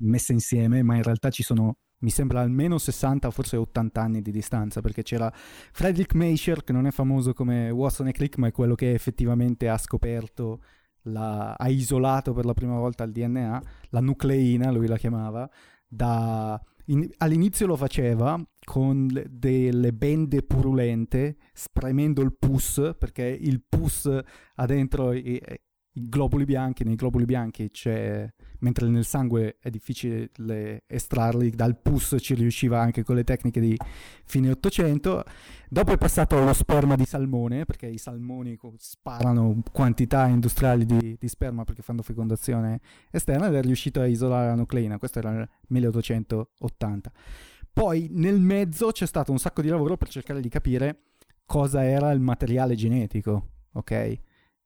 [0.00, 4.30] messe insieme, ma in realtà ci sono mi sembra almeno 60, forse 80 anni di
[4.30, 8.52] distanza, perché c'era Friedrich Meischer, che non è famoso come Watson e Crick, ma è
[8.52, 10.60] quello che effettivamente ha scoperto,
[11.02, 15.48] la, ha isolato per la prima volta il DNA, la nucleina, lui la chiamava,
[15.86, 24.08] da, in, all'inizio lo faceva con delle bende purulente, spremendo il pus, perché il pus
[24.54, 25.12] ha dentro
[25.98, 28.30] i globuli bianchi, nei globuli bianchi c'è
[28.60, 30.30] mentre nel sangue è difficile
[30.86, 33.76] estrarli, dal pus ci riusciva anche con le tecniche di
[34.24, 35.24] fine 800.
[35.68, 41.28] Dopo è passato allo sperma di salmone, perché i salmoni sparano quantità industriali di, di
[41.28, 42.80] sperma perché fanno fecondazione
[43.10, 47.12] esterna ed è riuscito a isolare la nucleina, questo era nel 1880.
[47.72, 51.02] Poi nel mezzo c'è stato un sacco di lavoro per cercare di capire
[51.46, 54.18] cosa era il materiale genetico, ok?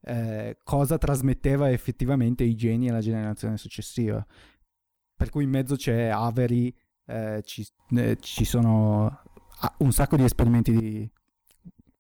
[0.05, 4.25] Eh, cosa trasmetteva effettivamente i geni alla generazione successiva.
[5.15, 6.75] Per cui in mezzo c'è Avery,
[7.07, 9.23] eh, ci, eh, ci, sono
[9.79, 11.11] un sacco di esperimenti di,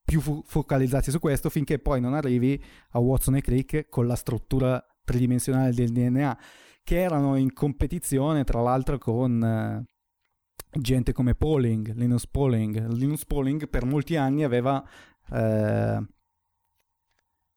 [0.04, 4.16] più fo- focalizzati su questo finché poi non arrivi a Watson e Crick con la
[4.16, 6.38] struttura tridimensionale del DNA
[6.82, 9.84] che erano in competizione tra l'altro con eh,
[10.80, 12.88] gente come Pauling, Linus Pauling.
[12.88, 14.82] Linus Pauling per molti anni aveva
[15.30, 16.06] eh,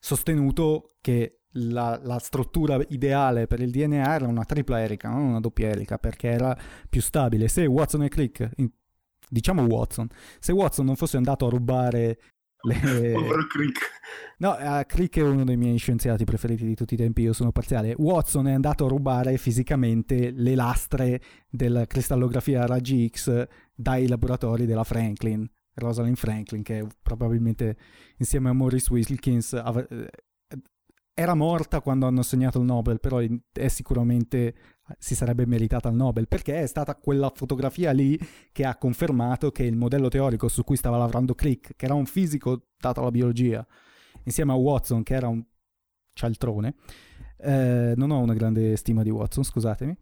[0.06, 5.39] sostenuto che la, la, struttura ideale per il DNA era una tripla elica, non una
[5.39, 6.56] doppia elica, perché era
[6.88, 7.48] più stabile.
[7.48, 8.52] Se Watson e Crick,
[9.28, 10.08] diciamo Watson,
[10.39, 12.20] se Watson non fosse andato a rubare
[12.62, 12.76] le...
[13.13, 13.80] Povero Crick.
[14.38, 17.52] No, uh, Crick è uno dei miei scienziati preferiti di tutti i tempi, io sono
[17.52, 17.96] parziale.
[17.98, 24.68] Watson è andato a rubare fisicamente le lastre della cristallografia a raggi X dai laboratori
[24.68, 27.77] della Franklin Rosalind Franklin, che probabilmente
[28.17, 30.09] insieme a Maurice Wilkins av- eh,
[31.13, 33.19] era morta quando hanno assegnato il Nobel, però
[33.53, 34.53] è sicuramente
[34.99, 38.19] si sarebbe meritata il Nobel, perché è stata quella fotografia lì
[38.51, 42.05] che ha confermato che il modello teorico su cui stava lavorando Crick, che era un
[42.05, 43.65] fisico dato alla biologia,
[44.23, 45.43] insieme a Watson, che era un
[46.13, 46.75] cialtrone,
[47.38, 49.95] eh, non ho una grande stima di Watson, scusatemi,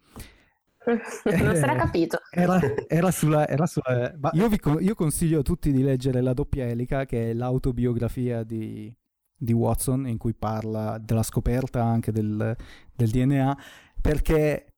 [0.86, 2.20] non si era capito.
[2.30, 4.14] Era, era, sulla, era sulla...
[4.34, 8.94] Io, vi, io, consiglio a tutti di leggere La doppia elica, che è l'autobiografia di,
[9.36, 12.56] di Watson, in cui parla della scoperta anche del,
[12.94, 13.58] del DNA,
[14.02, 14.74] perché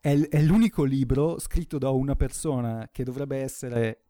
[0.00, 4.03] è, è l'unico libro scritto da una persona che dovrebbe essere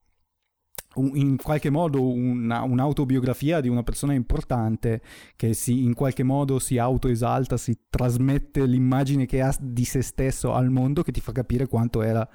[0.96, 5.02] in qualche modo una, un'autobiografia di una persona importante
[5.36, 10.52] che si, in qualche modo si autoesalta, si trasmette l'immagine che ha di se stesso
[10.52, 12.28] al mondo che ti fa capire quanto era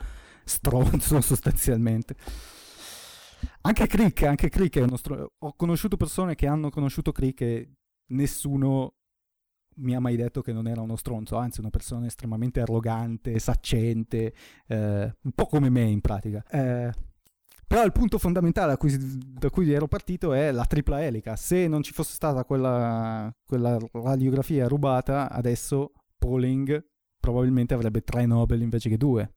[0.43, 2.15] stronzo sostanzialmente.
[3.61, 5.33] Anche Crick, anche Crick è uno stronzo.
[5.39, 7.71] Ho conosciuto persone che hanno conosciuto Crick e
[8.07, 8.95] nessuno
[9.79, 14.33] mi ha mai detto che non era uno stronzo, anzi una persona estremamente arrogante, saccente,
[14.67, 16.43] eh, un po' come me in pratica.
[16.49, 16.91] Eh,
[17.69, 21.35] però il punto fondamentale da cui, da cui, ero partito è la tripla elica.
[21.35, 26.83] Se non ci fosse stata quella, quella radiografia rubata, adesso Pauling
[27.19, 29.35] probabilmente avrebbe tre Nobel invece che due.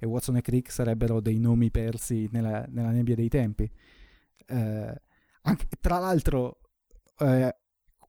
[0.00, 3.70] E Watson e Crick sarebbero dei nomi persi nella, nella nebbia dei tempi.
[4.46, 5.02] Eh,
[5.42, 6.58] anche, tra l'altro,
[7.18, 7.56] eh,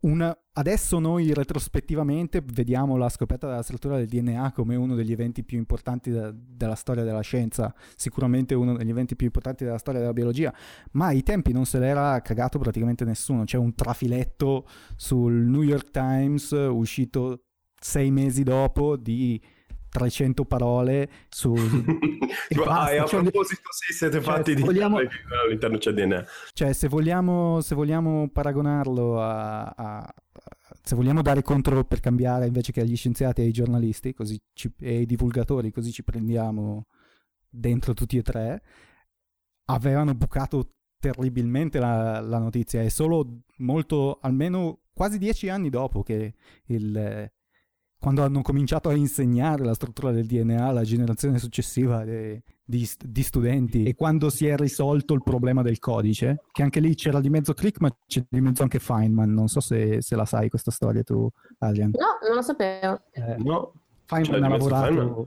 [0.01, 5.43] una, adesso noi retrospettivamente vediamo la scoperta della struttura del DNA come uno degli eventi
[5.43, 9.99] più importanti de, della storia della scienza, sicuramente uno degli eventi più importanti della storia
[9.99, 10.53] della biologia,
[10.91, 13.43] ma ai tempi non se l'era cagato praticamente nessuno.
[13.43, 17.43] C'è un trafiletto sul New York Times uscito
[17.79, 19.41] sei mesi dopo di
[19.91, 21.53] 300 parole su...
[22.47, 24.97] tipo, ah, e a cioè, proposito, sì, siete cioè, fatti di vogliamo...
[24.97, 26.25] all'interno c'è DNA.
[26.53, 30.13] Cioè, se vogliamo, se vogliamo paragonarlo a, a,
[30.81, 34.71] Se vogliamo dare contro per cambiare invece che agli scienziati e ai giornalisti così ci,
[34.79, 36.87] e ai divulgatori, così ci prendiamo
[37.49, 38.63] dentro tutti e tre,
[39.65, 42.81] avevano bucato terribilmente la, la notizia.
[42.81, 46.33] È solo molto, almeno quasi dieci anni dopo che
[46.67, 47.29] il
[48.01, 53.21] quando hanno cominciato a insegnare la struttura del DNA alla generazione successiva de, di, di,
[53.21, 57.29] studenti e quando si è risolto il problema del codice, che anche lì c'era di
[57.29, 60.71] mezzo Click ma c'è di mezzo anche Feynman, non so se, se la sai questa
[60.71, 61.91] storia tu Adrian.
[61.91, 63.01] No, non lo sapevo.
[63.11, 63.73] Eh, no.
[64.05, 64.85] Feynman ha lavorato...
[64.87, 65.25] Feynman.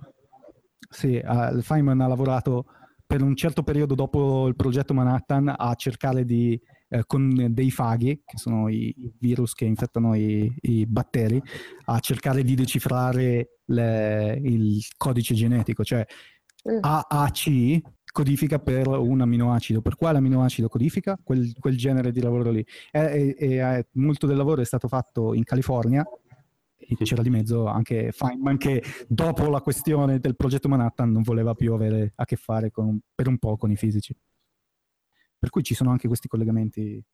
[0.90, 2.64] Sì, uh, Feynman ha lavorato
[3.06, 6.60] per un certo periodo dopo il progetto Manhattan a cercare di
[6.94, 11.42] eh, con dei faghi, che sono i virus che infettano i, i batteri,
[11.86, 16.06] a cercare di decifrare le, il codice genetico, cioè
[16.70, 16.78] mm.
[16.80, 17.80] AAC
[18.12, 19.82] codifica per un aminoacido.
[19.82, 21.18] Per quale aminoacido codifica?
[21.20, 22.64] Quel, quel genere di lavoro lì.
[22.92, 26.06] E, e, e, molto del lavoro è stato fatto in California,
[27.02, 31.72] c'era di mezzo anche Feynman che dopo la questione del progetto Manhattan non voleva più
[31.72, 34.14] avere a che fare con, per un po' con i fisici.
[35.44, 37.04] Per cui ci sono anche questi collegamenti.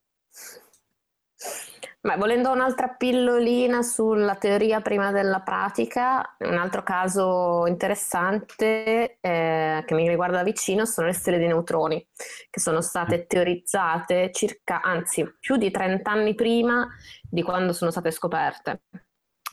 [2.03, 9.95] Ma volendo un'altra pillolina sulla teoria prima della pratica, un altro caso interessante eh, che
[9.95, 12.07] mi riguarda da vicino sono le stelle di neutroni,
[12.49, 16.88] che sono state teorizzate circa, anzi più di 30 anni prima
[17.29, 18.83] di quando sono state scoperte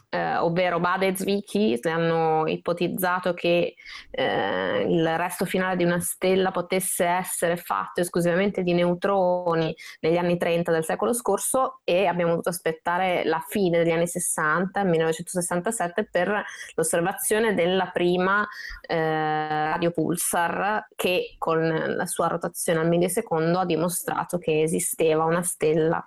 [0.09, 3.75] eh, ovvero Bade e Zwicky hanno ipotizzato che
[4.09, 10.37] eh, il resto finale di una stella potesse essere fatto esclusivamente di neutroni negli anni
[10.37, 16.43] 30 del secolo scorso e abbiamo dovuto aspettare la fine degli anni 60, 1967, per
[16.75, 18.47] l'osservazione della prima
[18.81, 25.43] eh, radio pulsar che con la sua rotazione al millisecondo ha dimostrato che esisteva una
[25.43, 26.03] stella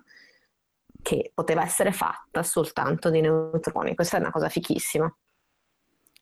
[1.03, 3.95] che poteva essere fatta soltanto di neutroni.
[3.95, 5.13] Questa è una cosa fichissima.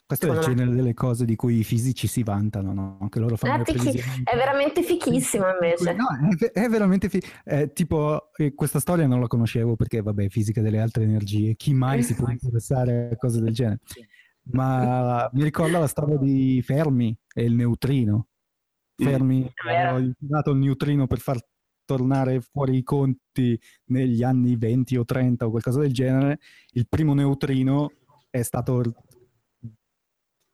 [0.08, 3.08] Questo è il genere delle cose di cui i fisici si vantano, no?
[3.10, 5.92] Che loro fanno eh, fichi- È veramente fichissimo invece.
[5.92, 7.26] No, è, è veramente figo.
[7.44, 11.56] Eh, tipo, questa storia non la conoscevo perché, vabbè, fisica delle altre energie.
[11.56, 13.80] Chi mai si può interessare a cose del genere?
[14.50, 18.28] Ma mi ricorda la storia di Fermi e il neutrino.
[18.96, 19.68] Fermi mm.
[19.68, 21.38] ha utilizzato il neutrino per far
[21.88, 26.38] tornare fuori i conti negli anni 20 o 30 o qualcosa del genere,
[26.72, 27.92] il primo neutrino
[28.28, 28.82] è stato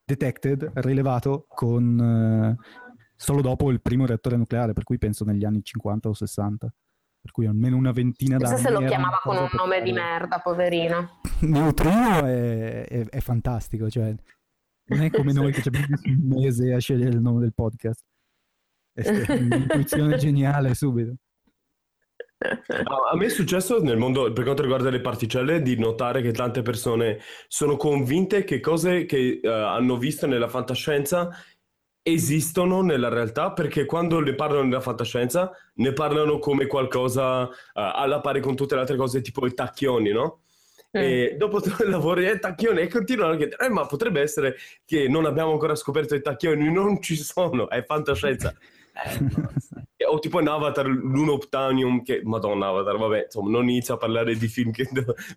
[0.05, 1.99] detected, rilevato con,
[2.57, 2.62] uh,
[3.16, 6.73] solo dopo il primo reattore nucleare, per cui penso negli anni 50 o 60.
[7.25, 8.55] Per cui almeno una ventina d'anni.
[8.55, 11.20] Chissà se lo chiamava con un nome di merda, poverino.
[11.40, 14.14] Neutrino è, è, è fantastico, cioè
[14.87, 17.55] non è come noi che ci abbiamo messo un mese a scegliere il nome del
[17.55, 18.05] podcast.
[18.92, 19.03] È
[19.35, 21.16] un'intuizione geniale subito.
[23.11, 26.63] A me è successo nel mondo, per quanto riguarda le particelle, di notare che tante
[26.63, 31.31] persone sono convinte che cose che uh, hanno visto nella fantascienza
[32.07, 38.21] esistono nella realtà perché quando ne parlano nella fantascienza ne parlano come qualcosa uh, alla
[38.21, 40.41] pari con tutte le altre cose tipo i tacchioni, no?
[40.97, 41.01] Mm.
[41.01, 44.57] E dopo tutto il lavoro è tacchioni e continuano a chiedere eh, ma potrebbe essere
[44.85, 48.55] che non abbiamo ancora scoperto i tacchioni non ci sono, è fantascienza
[48.95, 54.37] eh, o tipo in Avatar l'Unoptanium che madonna Avatar vabbè insomma non inizio a parlare
[54.37, 54.88] di film che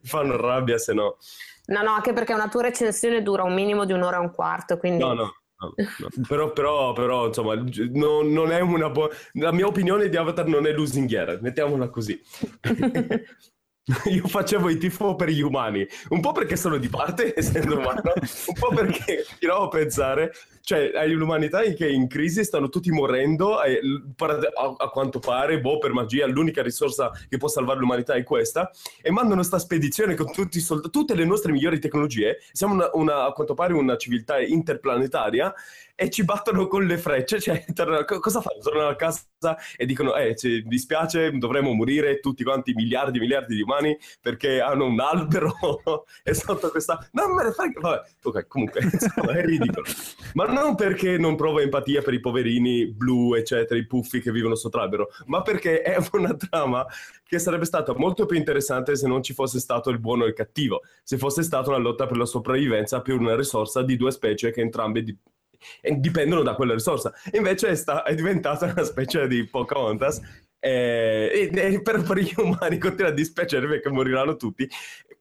[0.03, 1.17] fanno rabbia se no
[1.65, 4.77] no no anche perché una tua recensione dura un minimo di un'ora e un quarto
[4.77, 6.25] quindi no no No, no.
[6.27, 9.12] Però, però, però, insomma, no, non è una buona.
[9.34, 12.21] La mia opinione di Avatar non è lusinghiera, mettiamola così.
[14.12, 18.01] Io facevo i tifo per gli umani, un po' perché sono di parte, essendo umano,
[18.15, 20.34] un po' perché tiravo a pensare,
[20.67, 23.80] cioè, hai l'umanità che è in crisi, stanno tutti morendo, e,
[24.17, 28.69] a, a, quanto pare, boh, per magia, l'unica risorsa che può salvare l'umanità è questa,
[29.01, 33.23] e mandano questa spedizione con tutti sold- tutte le nostre migliori tecnologie, siamo una, una,
[33.27, 35.53] a quanto pare una civiltà interplanetaria,
[35.99, 37.41] e ci battono con le frecce.
[37.41, 38.60] Cioè, tornano, cosa fanno?
[38.62, 39.25] Tornano a casa
[39.75, 44.62] e dicono: Eh, ci dispiace, dovremmo morire tutti quanti, miliardi e miliardi di umani, perché
[44.62, 45.56] hanno un albero
[46.23, 47.06] e sotto questa.
[47.13, 47.80] Non me ne frega.
[47.80, 49.86] Vabbè, ok, comunque, insomma, è ridicolo.
[50.34, 54.56] Ma non perché non provo empatia per i poverini blu, eccetera, i puffi che vivono
[54.56, 56.86] sotto l'albero, ma perché è una trama
[57.24, 60.34] che sarebbe stata molto più interessante se non ci fosse stato il buono e il
[60.34, 64.52] cattivo, se fosse stata una lotta per la sopravvivenza per una risorsa di due specie
[64.52, 65.17] che entrambe di-
[65.98, 67.13] dipendono da quella risorsa.
[67.34, 70.22] Invece è, sta, è diventata una specie di Pocahontas
[70.67, 74.67] eh, e, per, per, gli umani continua a dispiacere perché moriranno tutti.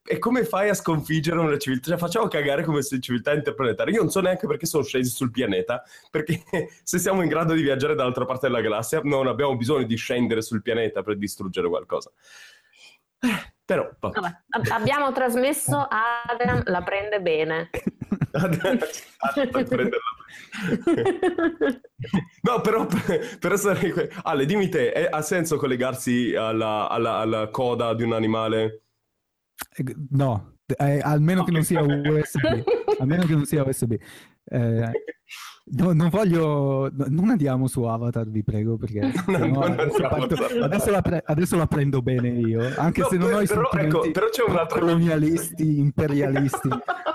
[0.08, 1.90] E come fai a sconfiggere una civiltà?
[1.90, 3.94] Cioè, facciamo cagare come se civiltà interplanetaria.
[3.94, 6.42] Io non so neanche perché sono scesi sul pianeta, perché
[6.82, 10.42] se siamo in grado di viaggiare dall'altra parte della galassia, non abbiamo bisogno di scendere
[10.42, 12.10] sul pianeta per distruggere qualcosa.
[13.18, 17.70] Eh, però, Vabbè, abbiamo trasmesso Adam la prende bene.
[22.42, 24.10] no, però per essere...
[24.22, 28.82] Ale, dimmi te, è, ha senso collegarsi alla, alla, alla, coda di un animale?
[29.76, 32.64] Eh, no, eh, almeno che non sia USB.
[32.98, 33.96] almeno che non sia USB.
[34.44, 34.90] Eh,
[35.68, 40.90] No, non voglio, non andiamo su Avatar, vi prego, perché no, no, adesso, parto, adesso,
[40.92, 44.28] la pre, adesso, la prendo bene io, anche se non ho i però, ecco, però
[44.28, 44.78] c'è un altro...
[44.78, 46.68] colonialisti, imperialisti,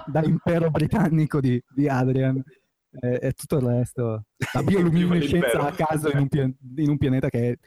[0.05, 2.43] da impero britannico di, di Adrian
[2.99, 4.25] e, e, tutto il resto.
[4.53, 7.57] La bioluminescenza a caso in un, in un, pianeta che è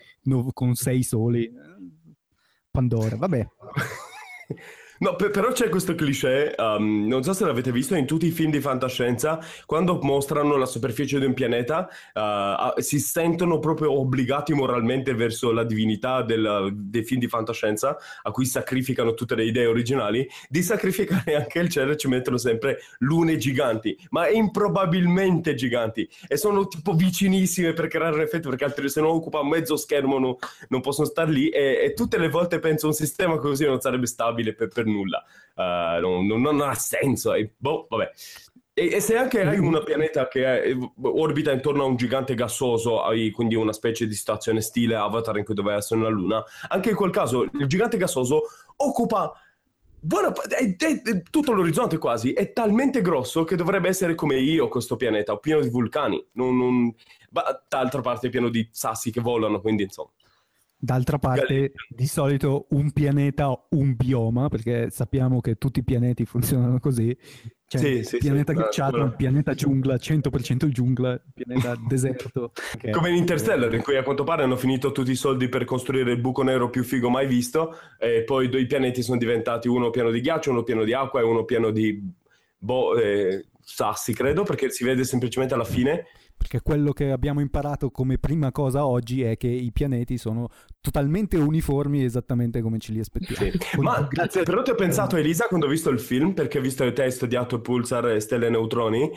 [0.53, 1.51] con sei soli.
[2.71, 3.47] Pandora, vabbè.
[4.99, 8.31] No, per, però c'è questo cliché, um, non so se l'avete visto in tutti i
[8.31, 14.55] film di fantascienza, quando mostrano la superficie di un pianeta, uh, si sentono proprio obbligati
[14.55, 19.67] moralmente verso la divinità del, dei film di fantascienza, a cui sacrificano tutte le idee
[19.67, 26.09] originali, di sacrificare anche il cielo e ci mettono sempre lune giganti, ma improbabilmente giganti,
[26.29, 30.19] e sono tipo vicinissime per creare un effetto, perché altri se no occupa mezzo schermo
[30.19, 30.39] no,
[30.69, 34.07] non possono stare lì, e, e, tutte le volte penso un sistema così non sarebbe
[34.07, 35.25] stabile per, per per nulla.
[35.55, 37.35] Uh, non, non, non, ha senso.
[37.35, 38.11] E, boh, vabbè.
[38.77, 43.03] E, e, se anche hai un pianeta che è, orbita intorno a un gigante gassoso,
[43.03, 46.91] hai quindi una specie di stazione stile Avatar in cui doveva essere una luna, anche
[46.91, 48.43] in quel caso il gigante gassoso
[48.77, 49.33] occupa
[50.01, 54.67] buona, è, è, è, tutto l'orizzonte quasi, è talmente grosso che dovrebbe essere come io
[54.67, 56.95] questo pianeta, pieno di vulcani, non, non,
[57.69, 60.11] d'altra parte è pieno di sassi che volano, quindi insomma.
[60.85, 66.79] D'altra parte, di solito un pianeta, un bioma, perché sappiamo che tutti i pianeti funzionano
[66.79, 67.17] così.
[67.67, 72.53] Cioè, sì, sì, pianeta sì, ghiacciato, no, pianeta giungla, 100% giungla, pianeta deserto.
[72.75, 72.91] Okay.
[72.91, 76.13] Come in Interstellar, in cui a quanto pare hanno finito tutti i soldi per costruire
[76.13, 80.11] il buco nero più figo mai visto, e poi i pianeti sono diventati uno pieno
[80.11, 81.99] di ghiaccio, uno pieno di acqua e uno pieno di
[82.59, 86.05] boh, eh, sassi, credo, perché si vede semplicemente alla fine
[86.37, 90.49] perché quello che abbiamo imparato come prima cosa oggi è che i pianeti sono
[90.81, 93.53] totalmente uniformi esattamente come ce li aspettiamo.
[93.53, 93.81] Sì.
[93.81, 96.85] Ma grazie, però ti ho pensato Elisa quando ho visto il film, perché ho visto
[96.85, 99.11] il te hai studiato Pulsar e stelle e neutroni,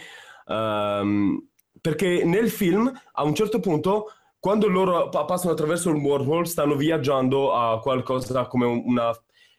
[0.45, 1.47] um,
[1.82, 7.53] perché nel film a un certo punto quando loro passano attraverso il wormhole stanno viaggiando
[7.53, 9.11] a qualcosa come una,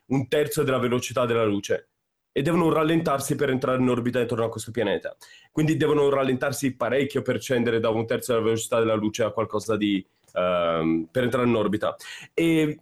[0.07, 1.91] un terzo della velocità della luce
[2.33, 5.17] e devono rallentarsi per entrare in orbita intorno a questo pianeta.
[5.51, 9.77] Quindi devono rallentarsi parecchio per scendere da un terzo della velocità della luce a qualcosa
[9.77, 10.05] di...
[10.33, 11.97] Uh, per entrare in orbita.
[12.35, 12.79] E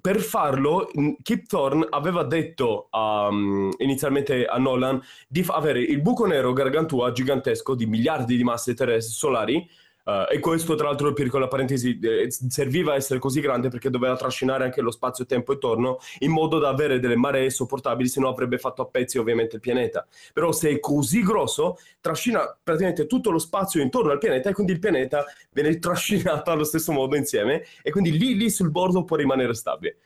[0.00, 0.90] per farlo,
[1.22, 7.74] Kip Thorne aveva detto um, inizialmente a Nolan di avere il buco nero gargantua gigantesco
[7.74, 9.68] di miliardi di masse terrestri solari
[10.08, 14.16] Uh, e questo, tra l'altro, piccola parentesi, eh, serviva a essere così grande perché doveva
[14.16, 18.56] trascinare anche lo spazio-tempo intorno in modo da avere delle maree sopportabili, se no avrebbe
[18.56, 20.06] fatto a pezzi ovviamente il pianeta.
[20.32, 24.72] Però se è così grosso, trascina praticamente tutto lo spazio intorno al pianeta e quindi
[24.72, 29.16] il pianeta viene trascinato allo stesso modo insieme e quindi lì, lì sul bordo può
[29.16, 29.98] rimanere stabile.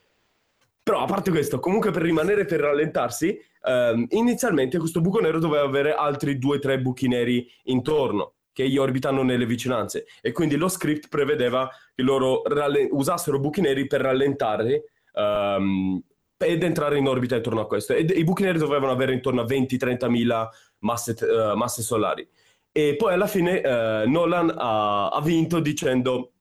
[0.83, 5.63] Però a parte questo, comunque per rimanere, per rallentarsi, ehm, inizialmente questo buco nero doveva
[5.63, 10.57] avere altri due o tre buchi neri intorno che gli orbitano nelle vicinanze e quindi
[10.57, 14.85] lo script prevedeva che loro ralle- usassero buchi neri per rallentare
[15.15, 16.01] um,
[16.37, 17.95] ed entrare in orbita intorno a questo.
[17.95, 22.29] E i buchi neri dovevano avere intorno a 20-30 mila masse, uh, masse, solari.
[22.71, 26.33] E poi alla fine uh, Nolan ha, ha, vinto dicendo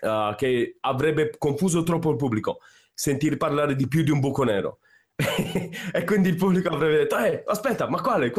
[0.00, 2.60] uh, che avrebbe confuso troppo il pubblico
[2.94, 4.78] sentir parlare di più di un buco nero.
[5.92, 8.32] e quindi il pubblico avrebbe detto eh aspetta ma quale?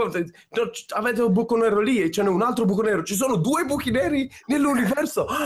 [0.95, 3.65] Avete un buco nero lì e ce n'è un altro buco nero ci sono due
[3.65, 5.27] buchi neri nell'universo!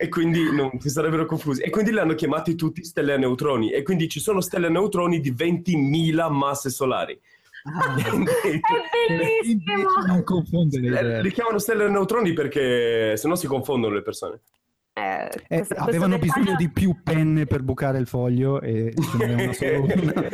[0.00, 1.60] E quindi non si sarebbero confusi.
[1.60, 3.72] E quindi li hanno chiamati tutti stelle a neutroni.
[3.72, 7.20] E quindi ci sono stelle a neutroni di 20.000 masse solari.
[7.64, 8.10] Ah, è
[9.08, 10.06] bellissimo!
[10.06, 14.40] Non confondere li chiamano stelle a neutroni perché se no si confondono le persone
[14.98, 19.26] eh, eh, questo, avevano questo bisogno di più penne per bucare il foglio e ce
[19.26, 20.12] n'è solo una.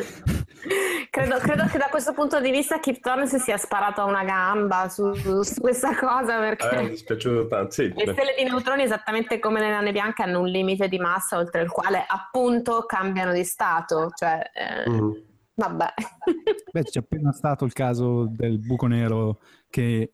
[1.11, 4.23] credo, credo, che da questo punto di vista Kip Thorne si sia sparato a una
[4.23, 7.71] gamba su, su questa cosa perché eh, mi dispiaciuto tanto.
[7.71, 11.37] Sì, le stelle di neutroni esattamente come le nane bianche hanno un limite di massa
[11.37, 15.11] oltre il quale appunto cambiano di stato cioè eh, mm.
[15.53, 15.93] vabbè
[16.71, 19.39] beh c'è appena stato il caso del buco nero
[19.69, 20.13] che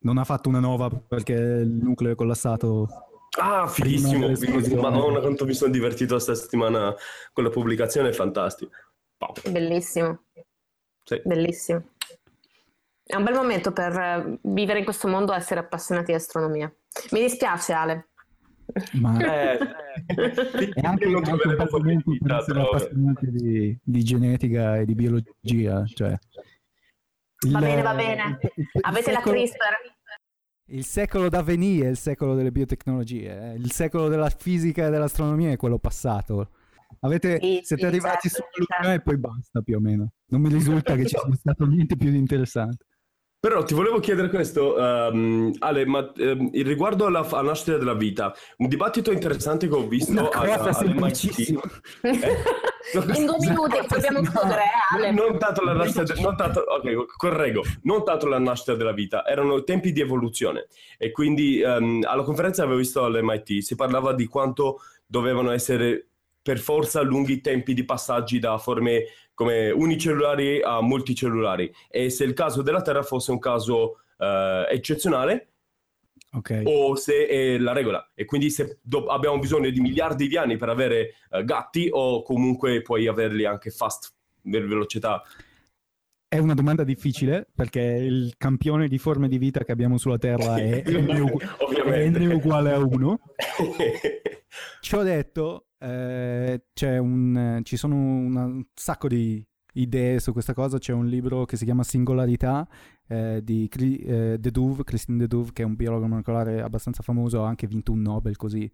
[0.00, 4.28] non ha fatto una nova perché il nucleo è collassato Ah, fighissimo.
[4.80, 6.94] Madonna, quanto mi sono divertito questa settimana
[7.32, 8.72] con la pubblicazione, è fantastico.
[9.48, 10.24] Bellissimo.
[11.04, 11.20] Sì.
[11.24, 11.84] Bellissimo.
[13.04, 16.72] È un bel momento per eh, vivere in questo mondo e essere appassionati di astronomia.
[17.10, 18.08] Mi dispiace, Ale.
[18.92, 19.58] Ma eh,
[20.74, 25.84] è anche, un bel momento per essere appassionati di, di, genetica e di biologia.
[25.86, 26.16] Cioè,
[27.48, 28.38] va il, bene, va bene.
[28.82, 29.34] Avete secolo...
[29.34, 30.00] la CRISPR.
[30.66, 33.54] Il secolo da venire è il secolo delle biotecnologie, eh?
[33.56, 36.50] il secolo della fisica e dell'astronomia è quello passato.
[37.00, 38.90] Avete, sì, siete sì, arrivati certo, sulla certo.
[38.90, 40.12] e poi basta più o meno.
[40.26, 42.86] Non mi risulta che ci sia stato niente più di interessante.
[43.42, 48.32] Però ti volevo chiedere questo, um, Ale, ma um, riguardo alla, alla, nascita della vita,
[48.58, 51.60] un dibattito interessante che ho visto cosa a, semplicissima.
[52.02, 52.10] Eh?
[53.18, 55.10] In due minuti dobbiamo chiudere, eh, Ale.
[55.10, 59.26] Non tanto la nascita, de- non tanto, ok, correggo, non tanto la nascita della vita,
[59.26, 60.68] erano tempi di evoluzione.
[60.96, 66.11] E quindi um, alla conferenza avevo visto all'MIT, si parlava di quanto dovevano essere
[66.42, 72.34] per forza lunghi tempi di passaggi da forme come unicellulari a multicellulari e se il
[72.34, 75.52] caso della Terra fosse un caso uh, eccezionale
[76.32, 76.62] okay.
[76.66, 80.56] o se è la regola e quindi se do- abbiamo bisogno di miliardi di anni
[80.56, 84.12] per avere uh, gatti o comunque puoi averli anche fast
[84.42, 85.22] per velocità
[86.32, 90.56] è una domanda difficile perché il campione di forme di vita che abbiamo sulla Terra
[90.56, 93.20] è n, n uguale a 1.
[94.80, 100.78] Ciò detto, eh, un, ci sono un sacco di idee su questa cosa.
[100.78, 102.68] C'è un libro che si chiama Singolarità
[103.08, 107.66] eh, di eh, Deduve, Christine Deduve, che è un biologo molecolare abbastanza famoso, ha anche
[107.66, 108.70] vinto un Nobel così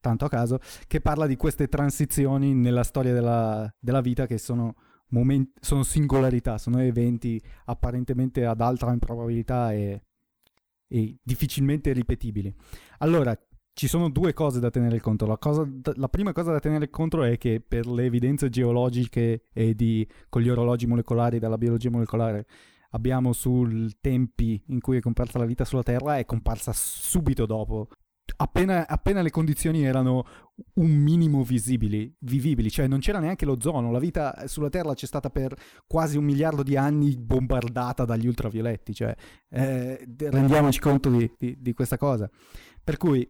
[0.00, 4.74] tanto a caso, che parla di queste transizioni nella storia della, della vita che sono
[5.08, 10.04] momenti, sono singolarità, sono eventi apparentemente ad alta improbabilità e,
[10.86, 12.54] e difficilmente ripetibili.
[12.98, 13.36] Allora,
[13.78, 15.24] ci sono due cose da tenere conto.
[15.24, 15.64] La, cosa,
[15.94, 20.42] la, prima cosa da tenere conto è che per le evidenze geologiche e di, con
[20.42, 22.44] gli orologi molecolari della biologia molecolare
[22.90, 27.86] abbiamo sul tempi in cui è comparsa la vita sulla Terra è comparsa subito dopo
[28.36, 30.26] appena, appena, le condizioni erano
[30.74, 35.30] un minimo visibili, vivibili, cioè non c'era neanche l'ozono, la vita sulla Terra c'è stata
[35.30, 35.54] per
[35.86, 39.14] quasi un miliardo di anni bombardata dagli ultravioletti, cioè
[39.50, 42.28] eh, rendiamoci conto di, di, di, questa cosa.
[42.82, 43.28] Per cui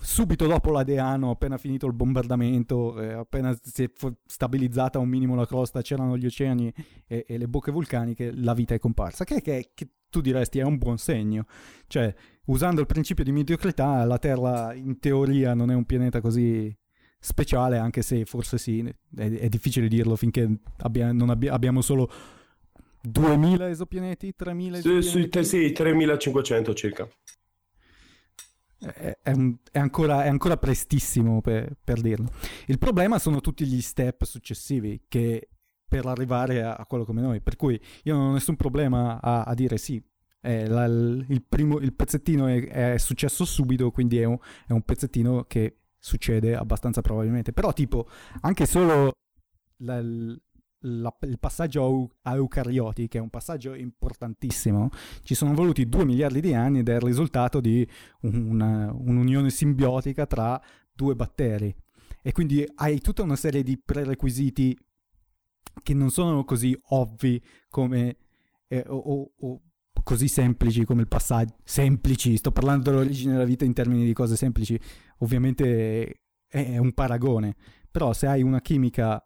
[0.00, 3.90] subito dopo l'Adeano, appena finito il bombardamento, eh, appena si è
[4.26, 6.72] stabilizzata un minimo la crosta, c'erano gli oceani
[7.06, 10.62] e, e le bocche vulcaniche, la vita è comparsa, che, che, che tu diresti è
[10.62, 11.44] un buon segno.
[11.86, 12.12] Cioè,
[12.46, 16.74] usando il principio di mediocrità, la Terra in teoria non è un pianeta così
[17.18, 18.82] speciale, anche se forse sì,
[19.16, 20.48] è, è difficile dirlo finché
[20.78, 22.10] abbia, abbia, abbiamo solo
[23.02, 25.06] 2000 esopianeti, 3000 esopianeti.
[25.06, 27.08] Sì, sì 3500 circa.
[28.80, 32.30] È, è, ancora, è, ancora, prestissimo per, per, dirlo.
[32.66, 35.50] Il problema sono tutti gli step successivi che
[35.86, 37.40] per arrivare a, a quello come noi.
[37.40, 40.02] Per cui io non ho nessun problema a, a dire sì,
[40.40, 44.82] eh, la, il, primo, il, pezzettino è, è, successo subito, quindi è un, è un,
[44.82, 47.52] pezzettino che succede abbastanza probabilmente.
[47.52, 48.08] Però, tipo,
[48.40, 49.12] anche solo
[49.78, 50.00] la,
[50.80, 54.90] la, il passaggio a, eucarioti, che è un passaggio importantissimo,
[55.22, 57.86] ci sono voluti 2 miliardi di anni ed è il risultato di
[58.22, 60.60] una, un'unione simbiotica tra
[60.92, 61.74] due batteri.
[62.22, 64.76] E quindi hai tutta una serie di prerequisiti
[65.82, 68.16] che non sono così ovvi come
[68.68, 69.62] eh, o, o,
[70.02, 71.54] così semplici come il passaggio.
[71.64, 74.78] Semplici, sto parlando dell'origine della vita in termini di cose semplici,
[75.18, 77.54] ovviamente è un paragone,
[77.90, 79.24] però se hai una chimica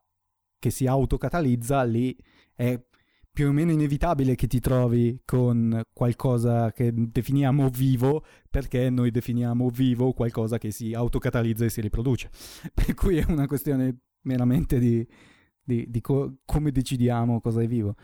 [0.64, 2.16] che si autocatalizza, lì
[2.54, 2.82] è
[3.30, 9.68] più o meno inevitabile che ti trovi con qualcosa che definiamo vivo, perché noi definiamo
[9.68, 12.30] vivo qualcosa che si autocatalizza e si riproduce.
[12.72, 15.06] Per cui è una questione meramente di,
[15.62, 17.94] di, di co- come decidiamo cosa è vivo.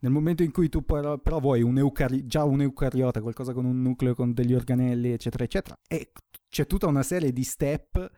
[0.00, 3.64] Nel momento in cui tu però, però vuoi un eucari- già un eucariota, qualcosa con
[3.64, 6.12] un nucleo, con degli organelli, eccetera, eccetera, e
[6.50, 8.10] c'è tutta una serie di step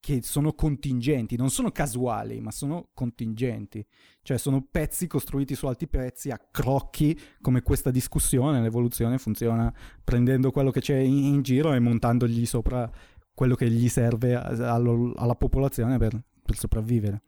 [0.00, 3.86] che sono contingenti, non sono casuali, ma sono contingenti.
[4.22, 9.72] Cioè sono pezzi costruiti su altri pezzi a crocchi, come questa discussione, l'evoluzione funziona
[10.02, 12.90] prendendo quello che c'è in, in giro e montandogli sopra
[13.34, 17.22] quello che gli serve a, a, alla popolazione per, per sopravvivere.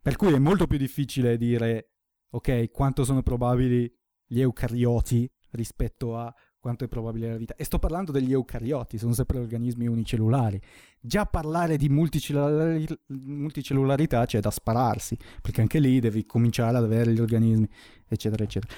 [0.00, 1.92] Per cui è molto più difficile dire
[2.30, 3.90] ok, quanto sono probabili
[4.26, 6.34] gli eucarioti rispetto a
[6.64, 7.54] quanto è probabile la vita.
[7.56, 10.58] E sto parlando degli eucarioti, sono sempre organismi unicellulari.
[10.98, 17.12] Già parlare di multicellulari- multicellularità c'è da spararsi, perché anche lì devi cominciare ad avere
[17.12, 17.68] gli organismi,
[18.08, 18.72] eccetera, eccetera.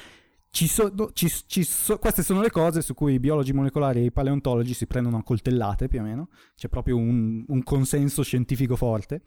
[0.50, 4.04] Ci so, ci, ci so, queste sono le cose su cui i biologi molecolari e
[4.06, 8.74] i paleontologi si prendono a coltellate più o meno, c'è proprio un, un consenso scientifico
[8.74, 9.22] forte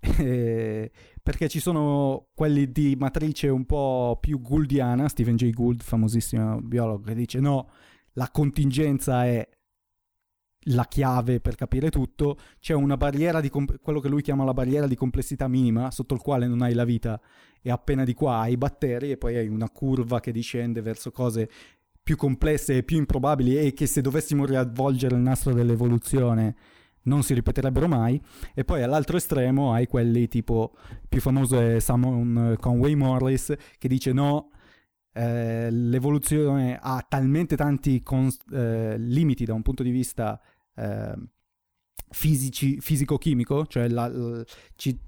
[0.00, 0.90] eh,
[1.22, 7.02] perché ci sono quelli di matrice un po' più gouldiana, Stephen Jay Gould, famosissimo biologo,
[7.02, 7.70] che dice no,
[8.14, 9.48] la contingenza è
[10.64, 14.52] la chiave per capire tutto, c'è una barriera di comp- quello che lui chiama la
[14.52, 17.20] barriera di complessità minima, sotto il quale non hai la vita
[17.62, 21.10] e appena di qua hai i batteri e poi hai una curva che discende verso
[21.10, 21.48] cose
[22.02, 26.56] più complesse e più improbabili e che se dovessimo riavvolgere il nastro dell'evoluzione
[27.02, 28.20] non si ripeterebbero mai.
[28.54, 30.74] E poi all'altro estremo hai quelli tipo,
[31.08, 34.50] più famoso è Simon Conway Morris, che dice no,
[35.12, 40.40] eh, l'evoluzione ha talmente tanti cons- eh, limiti da un punto di vista
[40.76, 41.14] eh,
[42.10, 44.44] fisici, fisico-chimico, cioè la, la,
[44.76, 44.98] ci,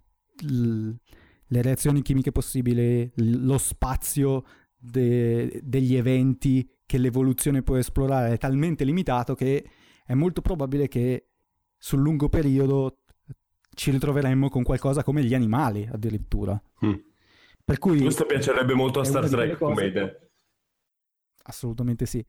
[0.44, 0.90] l,
[1.46, 4.44] le reazioni chimiche possibili, lo spazio
[4.76, 9.64] de, degli eventi che l'evoluzione può esplorare è talmente limitato che
[10.04, 11.28] è molto probabile che
[11.78, 12.98] sul lungo periodo
[13.74, 16.60] ci ritroveremmo con qualcosa come gli animali addirittura.
[16.84, 16.92] Mm.
[17.64, 20.10] Per cui Questo piacerebbe molto a Star Trek come idea.
[21.44, 22.24] Assolutamente sì.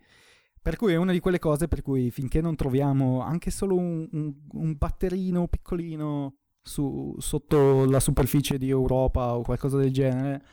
[0.61, 4.07] Per cui è una di quelle cose per cui finché non troviamo anche solo un,
[4.11, 10.45] un, un batterino piccolino su, sotto la superficie di Europa o qualcosa del genere,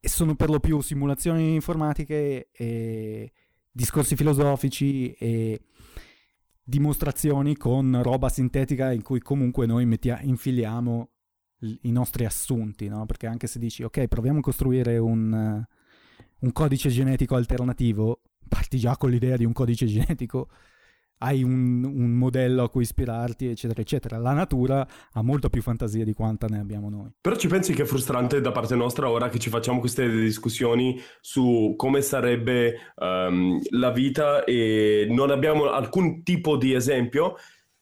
[0.00, 3.32] e sono per lo più simulazioni informatiche e
[3.70, 5.60] discorsi filosofici e
[6.62, 11.10] dimostrazioni con roba sintetica in cui comunque noi mettia, infiliamo
[11.60, 13.06] i nostri assunti, no?
[13.06, 15.64] Perché anche se dici, ok, proviamo a costruire un,
[16.40, 20.48] un codice genetico alternativo, parti già con l'idea di un codice genetico,
[21.18, 24.18] hai un, un, modello a cui ispirarti, eccetera, eccetera.
[24.18, 27.10] La natura ha molto più fantasia di quanta ne abbiamo noi.
[27.20, 31.00] Però ci pensi che è frustrante da parte nostra ora che ci facciamo queste discussioni
[31.20, 37.34] su come sarebbe um, la vita e non abbiamo alcun tipo di esempio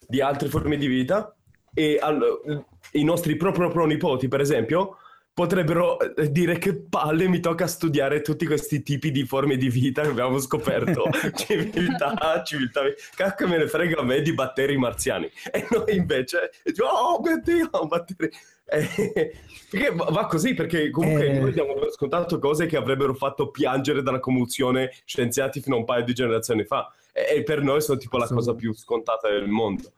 [0.08, 1.35] di altre forme di vita
[1.78, 4.96] e al, i nostri propri pronipoti, per esempio,
[5.34, 10.00] potrebbero eh, dire che palle mi tocca studiare tutti questi tipi di forme di vita
[10.00, 11.04] che abbiamo scoperto.
[11.36, 12.80] Civiltà, civiltà
[13.14, 15.30] cacchio me ne frega a me di batteri marziani.
[15.52, 18.30] E noi invece oh mio dio batteri
[18.64, 19.36] eh,
[19.70, 21.38] perché va così perché comunque eh...
[21.38, 26.04] noi abbiamo scontato cose che avrebbero fatto piangere dalla commozione scienziati fino a un paio
[26.04, 26.90] di generazioni fa.
[27.12, 29.92] E, e per noi sono tipo la cosa più scontata del mondo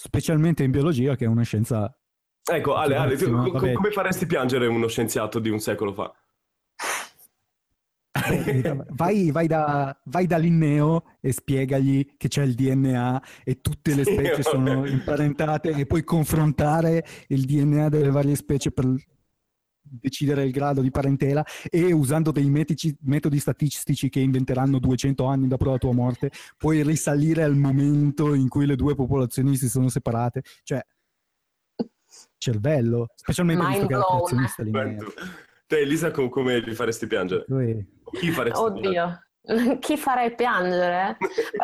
[0.00, 1.92] specialmente in biologia che è una scienza
[2.50, 6.10] Ecco, Ale, Ale tu, co- come faresti piangere uno scienziato di un secolo fa?
[8.90, 14.04] vai, vai, da, vai, da, Linneo e spiegagli che c'è il DNA e tutte le
[14.04, 18.86] specie sono imparentate e puoi confrontare il DNA delle varie specie per
[19.90, 25.48] decidere il grado di parentela e usando dei metici, metodi statistici che inventeranno 200 anni
[25.48, 29.88] dopo la tua morte puoi risalire al momento in cui le due popolazioni si sono
[29.88, 30.42] separate.
[30.62, 30.84] Cioè,
[32.38, 34.02] cervello, specialmente Mind visto blown.
[34.02, 34.70] che è creazionista lì.
[35.66, 37.44] Te Elisa com- come li faresti piangere?
[37.48, 37.96] Lui...
[38.10, 38.90] Chi faresti Oddio.
[38.90, 39.27] piangere?
[39.80, 41.16] Chi farei piangere?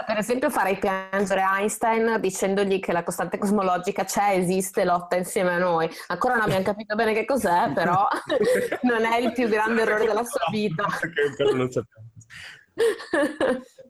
[0.07, 5.59] per esempio farei piangere Einstein dicendogli che la costante cosmologica c'è, esiste, lotta insieme a
[5.59, 5.89] noi.
[6.09, 8.07] Ancora non abbiamo capito bene che cos'è, però
[8.83, 10.87] non è il più grande errore della sua vita.
[11.55, 12.09] non sappiamo.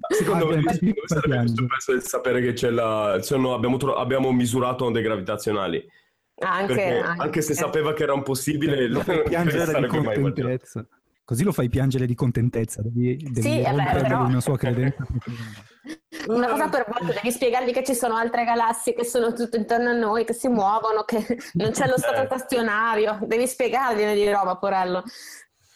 [0.08, 0.62] Secondo me,
[1.06, 3.18] sarebbe giusto sapere che c'è la...
[3.22, 5.88] Sono, abbiamo, abbiamo misurato onde gravitazionali
[6.36, 10.84] anche, anche, anche, se sapeva che era impossibile, lo piangere di contentezza.
[11.24, 14.26] Così lo fai piangere di contentezza, devi, devi sì, beh, però...
[14.26, 15.06] una sua credenza.
[16.28, 19.90] Una cosa per volta, devi spiegargli che ci sono altre galassie che sono tutto intorno
[19.90, 21.22] a noi, che si muovono, che
[21.54, 22.26] non c'è lo stato eh.
[22.26, 25.02] stazionario, devi spiegargliene di roba, porello.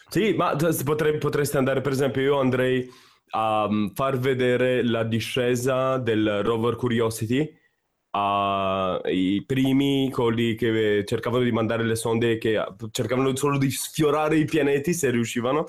[0.09, 2.89] Sì, ma potrei, potresti andare, per esempio, io andrei
[3.31, 7.47] a far vedere la discesa del rover Curiosity
[8.11, 14.45] ai primi, quelli che cercavano di mandare le sonde che cercavano solo di sfiorare i
[14.45, 15.67] pianeti se riuscivano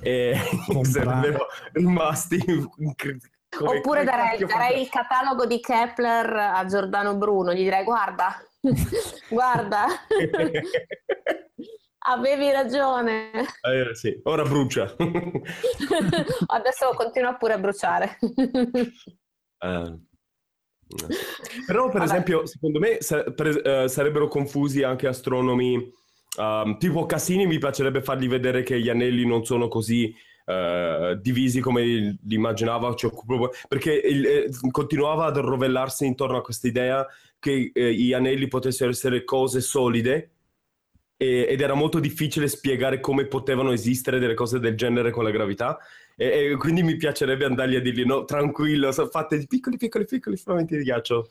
[0.00, 0.34] e
[0.82, 2.94] sarebbero rimasti come,
[3.58, 8.36] Oppure darei, darei il catalogo di Kepler a Giordano Bruno, gli direi guarda,
[9.28, 9.86] guarda,
[12.06, 13.32] avevi ragione.
[13.60, 14.18] Eh, sì.
[14.22, 14.94] Ora brucia.
[16.46, 18.18] Adesso continua pure a bruciare.
[19.58, 20.08] Uh.
[21.66, 22.04] Però, per Vabbè.
[22.04, 22.98] esempio, secondo me
[23.34, 25.92] per, uh, sarebbero confusi anche astronomi.
[26.36, 30.14] Um, tipo Cassini mi piacerebbe fargli vedere che gli anelli non sono così
[30.46, 33.10] uh, divisi come li immaginava, cioè,
[33.68, 37.06] perché il, eh, continuava ad rovellarsi intorno a questa idea
[37.38, 40.30] che eh, gli anelli potessero essere cose solide
[41.16, 45.30] e, ed era molto difficile spiegare come potevano esistere delle cose del genere con la
[45.30, 45.78] gravità
[46.20, 48.90] e, e, quindi mi piacerebbe andargli a dirgli no, tranquillo,
[49.30, 51.26] di piccoli piccoli piccoli frammenti di ghiaccio.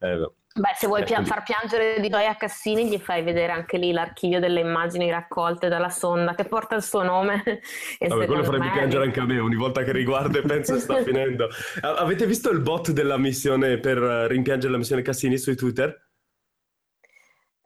[0.00, 0.34] Eh, no.
[0.54, 4.40] Beh, se vuoi pia- far piangere di Gioia Cassini, gli fai vedere anche lì l'archivio
[4.40, 7.42] delle immagini raccolte dalla sonda che porta il suo nome.
[8.00, 8.72] E Vabbè, quello farebbe me...
[8.72, 11.48] piangere anche a me ogni volta che riguardo e penso sta finendo.
[11.80, 16.11] Avete visto il bot della missione per rimpiangere la missione Cassini su Twitter?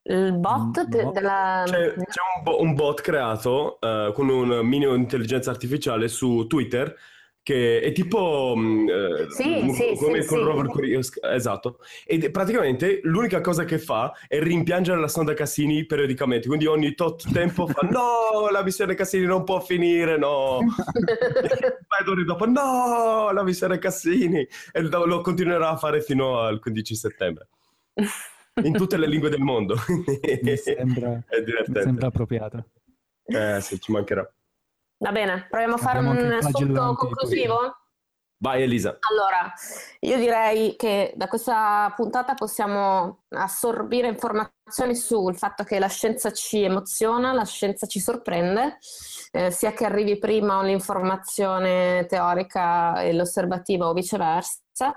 [0.08, 1.64] Il bot de- della...
[1.66, 6.46] C'è, c'è un, bo- un, bot creato uh, con un minimo di intelligenza artificiale su
[6.46, 6.94] Twitter
[7.46, 10.44] che è tipo uh, sì, sì, come sì, con sì.
[10.44, 11.78] Rover Curious, esatto.
[12.04, 16.48] E praticamente l'unica cosa che fa è rimpiangere la sonda Cassini periodicamente.
[16.48, 20.58] Quindi ogni tot tempo fa: No, la missione Cassini non può finire, no.
[20.66, 24.44] Poi d'ore dopo: No, la missione Cassini.
[24.72, 27.48] E lo continuerà a fare fino al 15 settembre
[28.62, 29.76] in tutte le lingue del mondo.
[30.42, 31.22] mi, sembra,
[31.66, 32.70] mi sembra appropriato.
[33.24, 34.28] Eh sì, ci mancherà.
[34.98, 37.76] Va bene, proviamo a fare Abbiamo un assunto conclusivo?
[38.38, 38.98] Vai Elisa.
[39.10, 39.52] Allora,
[40.00, 46.62] io direi che da questa puntata possiamo assorbire informazioni sul fatto che la scienza ci
[46.62, 48.78] emoziona, la scienza ci sorprende,
[49.32, 54.94] eh, sia che arrivi prima l'informazione teorica e l'osservativa o viceversa,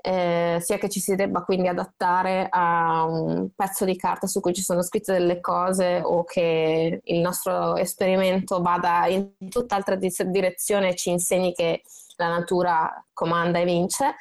[0.00, 4.54] eh, sia che ci si debba quindi adattare a un pezzo di carta su cui
[4.54, 10.94] ci sono scritte delle cose o che il nostro esperimento vada in tutt'altra direzione e
[10.94, 11.82] ci insegni che
[12.16, 14.16] la natura comanda e vince.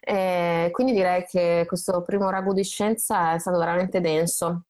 [0.00, 4.64] E quindi direi che questo primo ragu di scienza è stato veramente denso.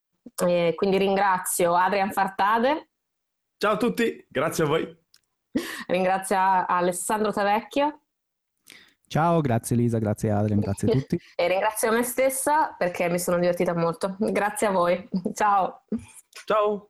[0.44, 2.89] E quindi ringrazio Adrian Fartade.
[3.60, 4.98] Ciao a tutti, grazie a voi.
[5.86, 8.04] Ringrazio Alessandro Tavecchio.
[9.06, 11.20] Ciao, grazie Elisa, grazie Adrian, grazie a tutti.
[11.36, 14.16] e ringrazio me stessa perché mi sono divertita molto.
[14.18, 15.06] Grazie a voi.
[15.34, 15.82] Ciao.
[16.46, 16.89] Ciao.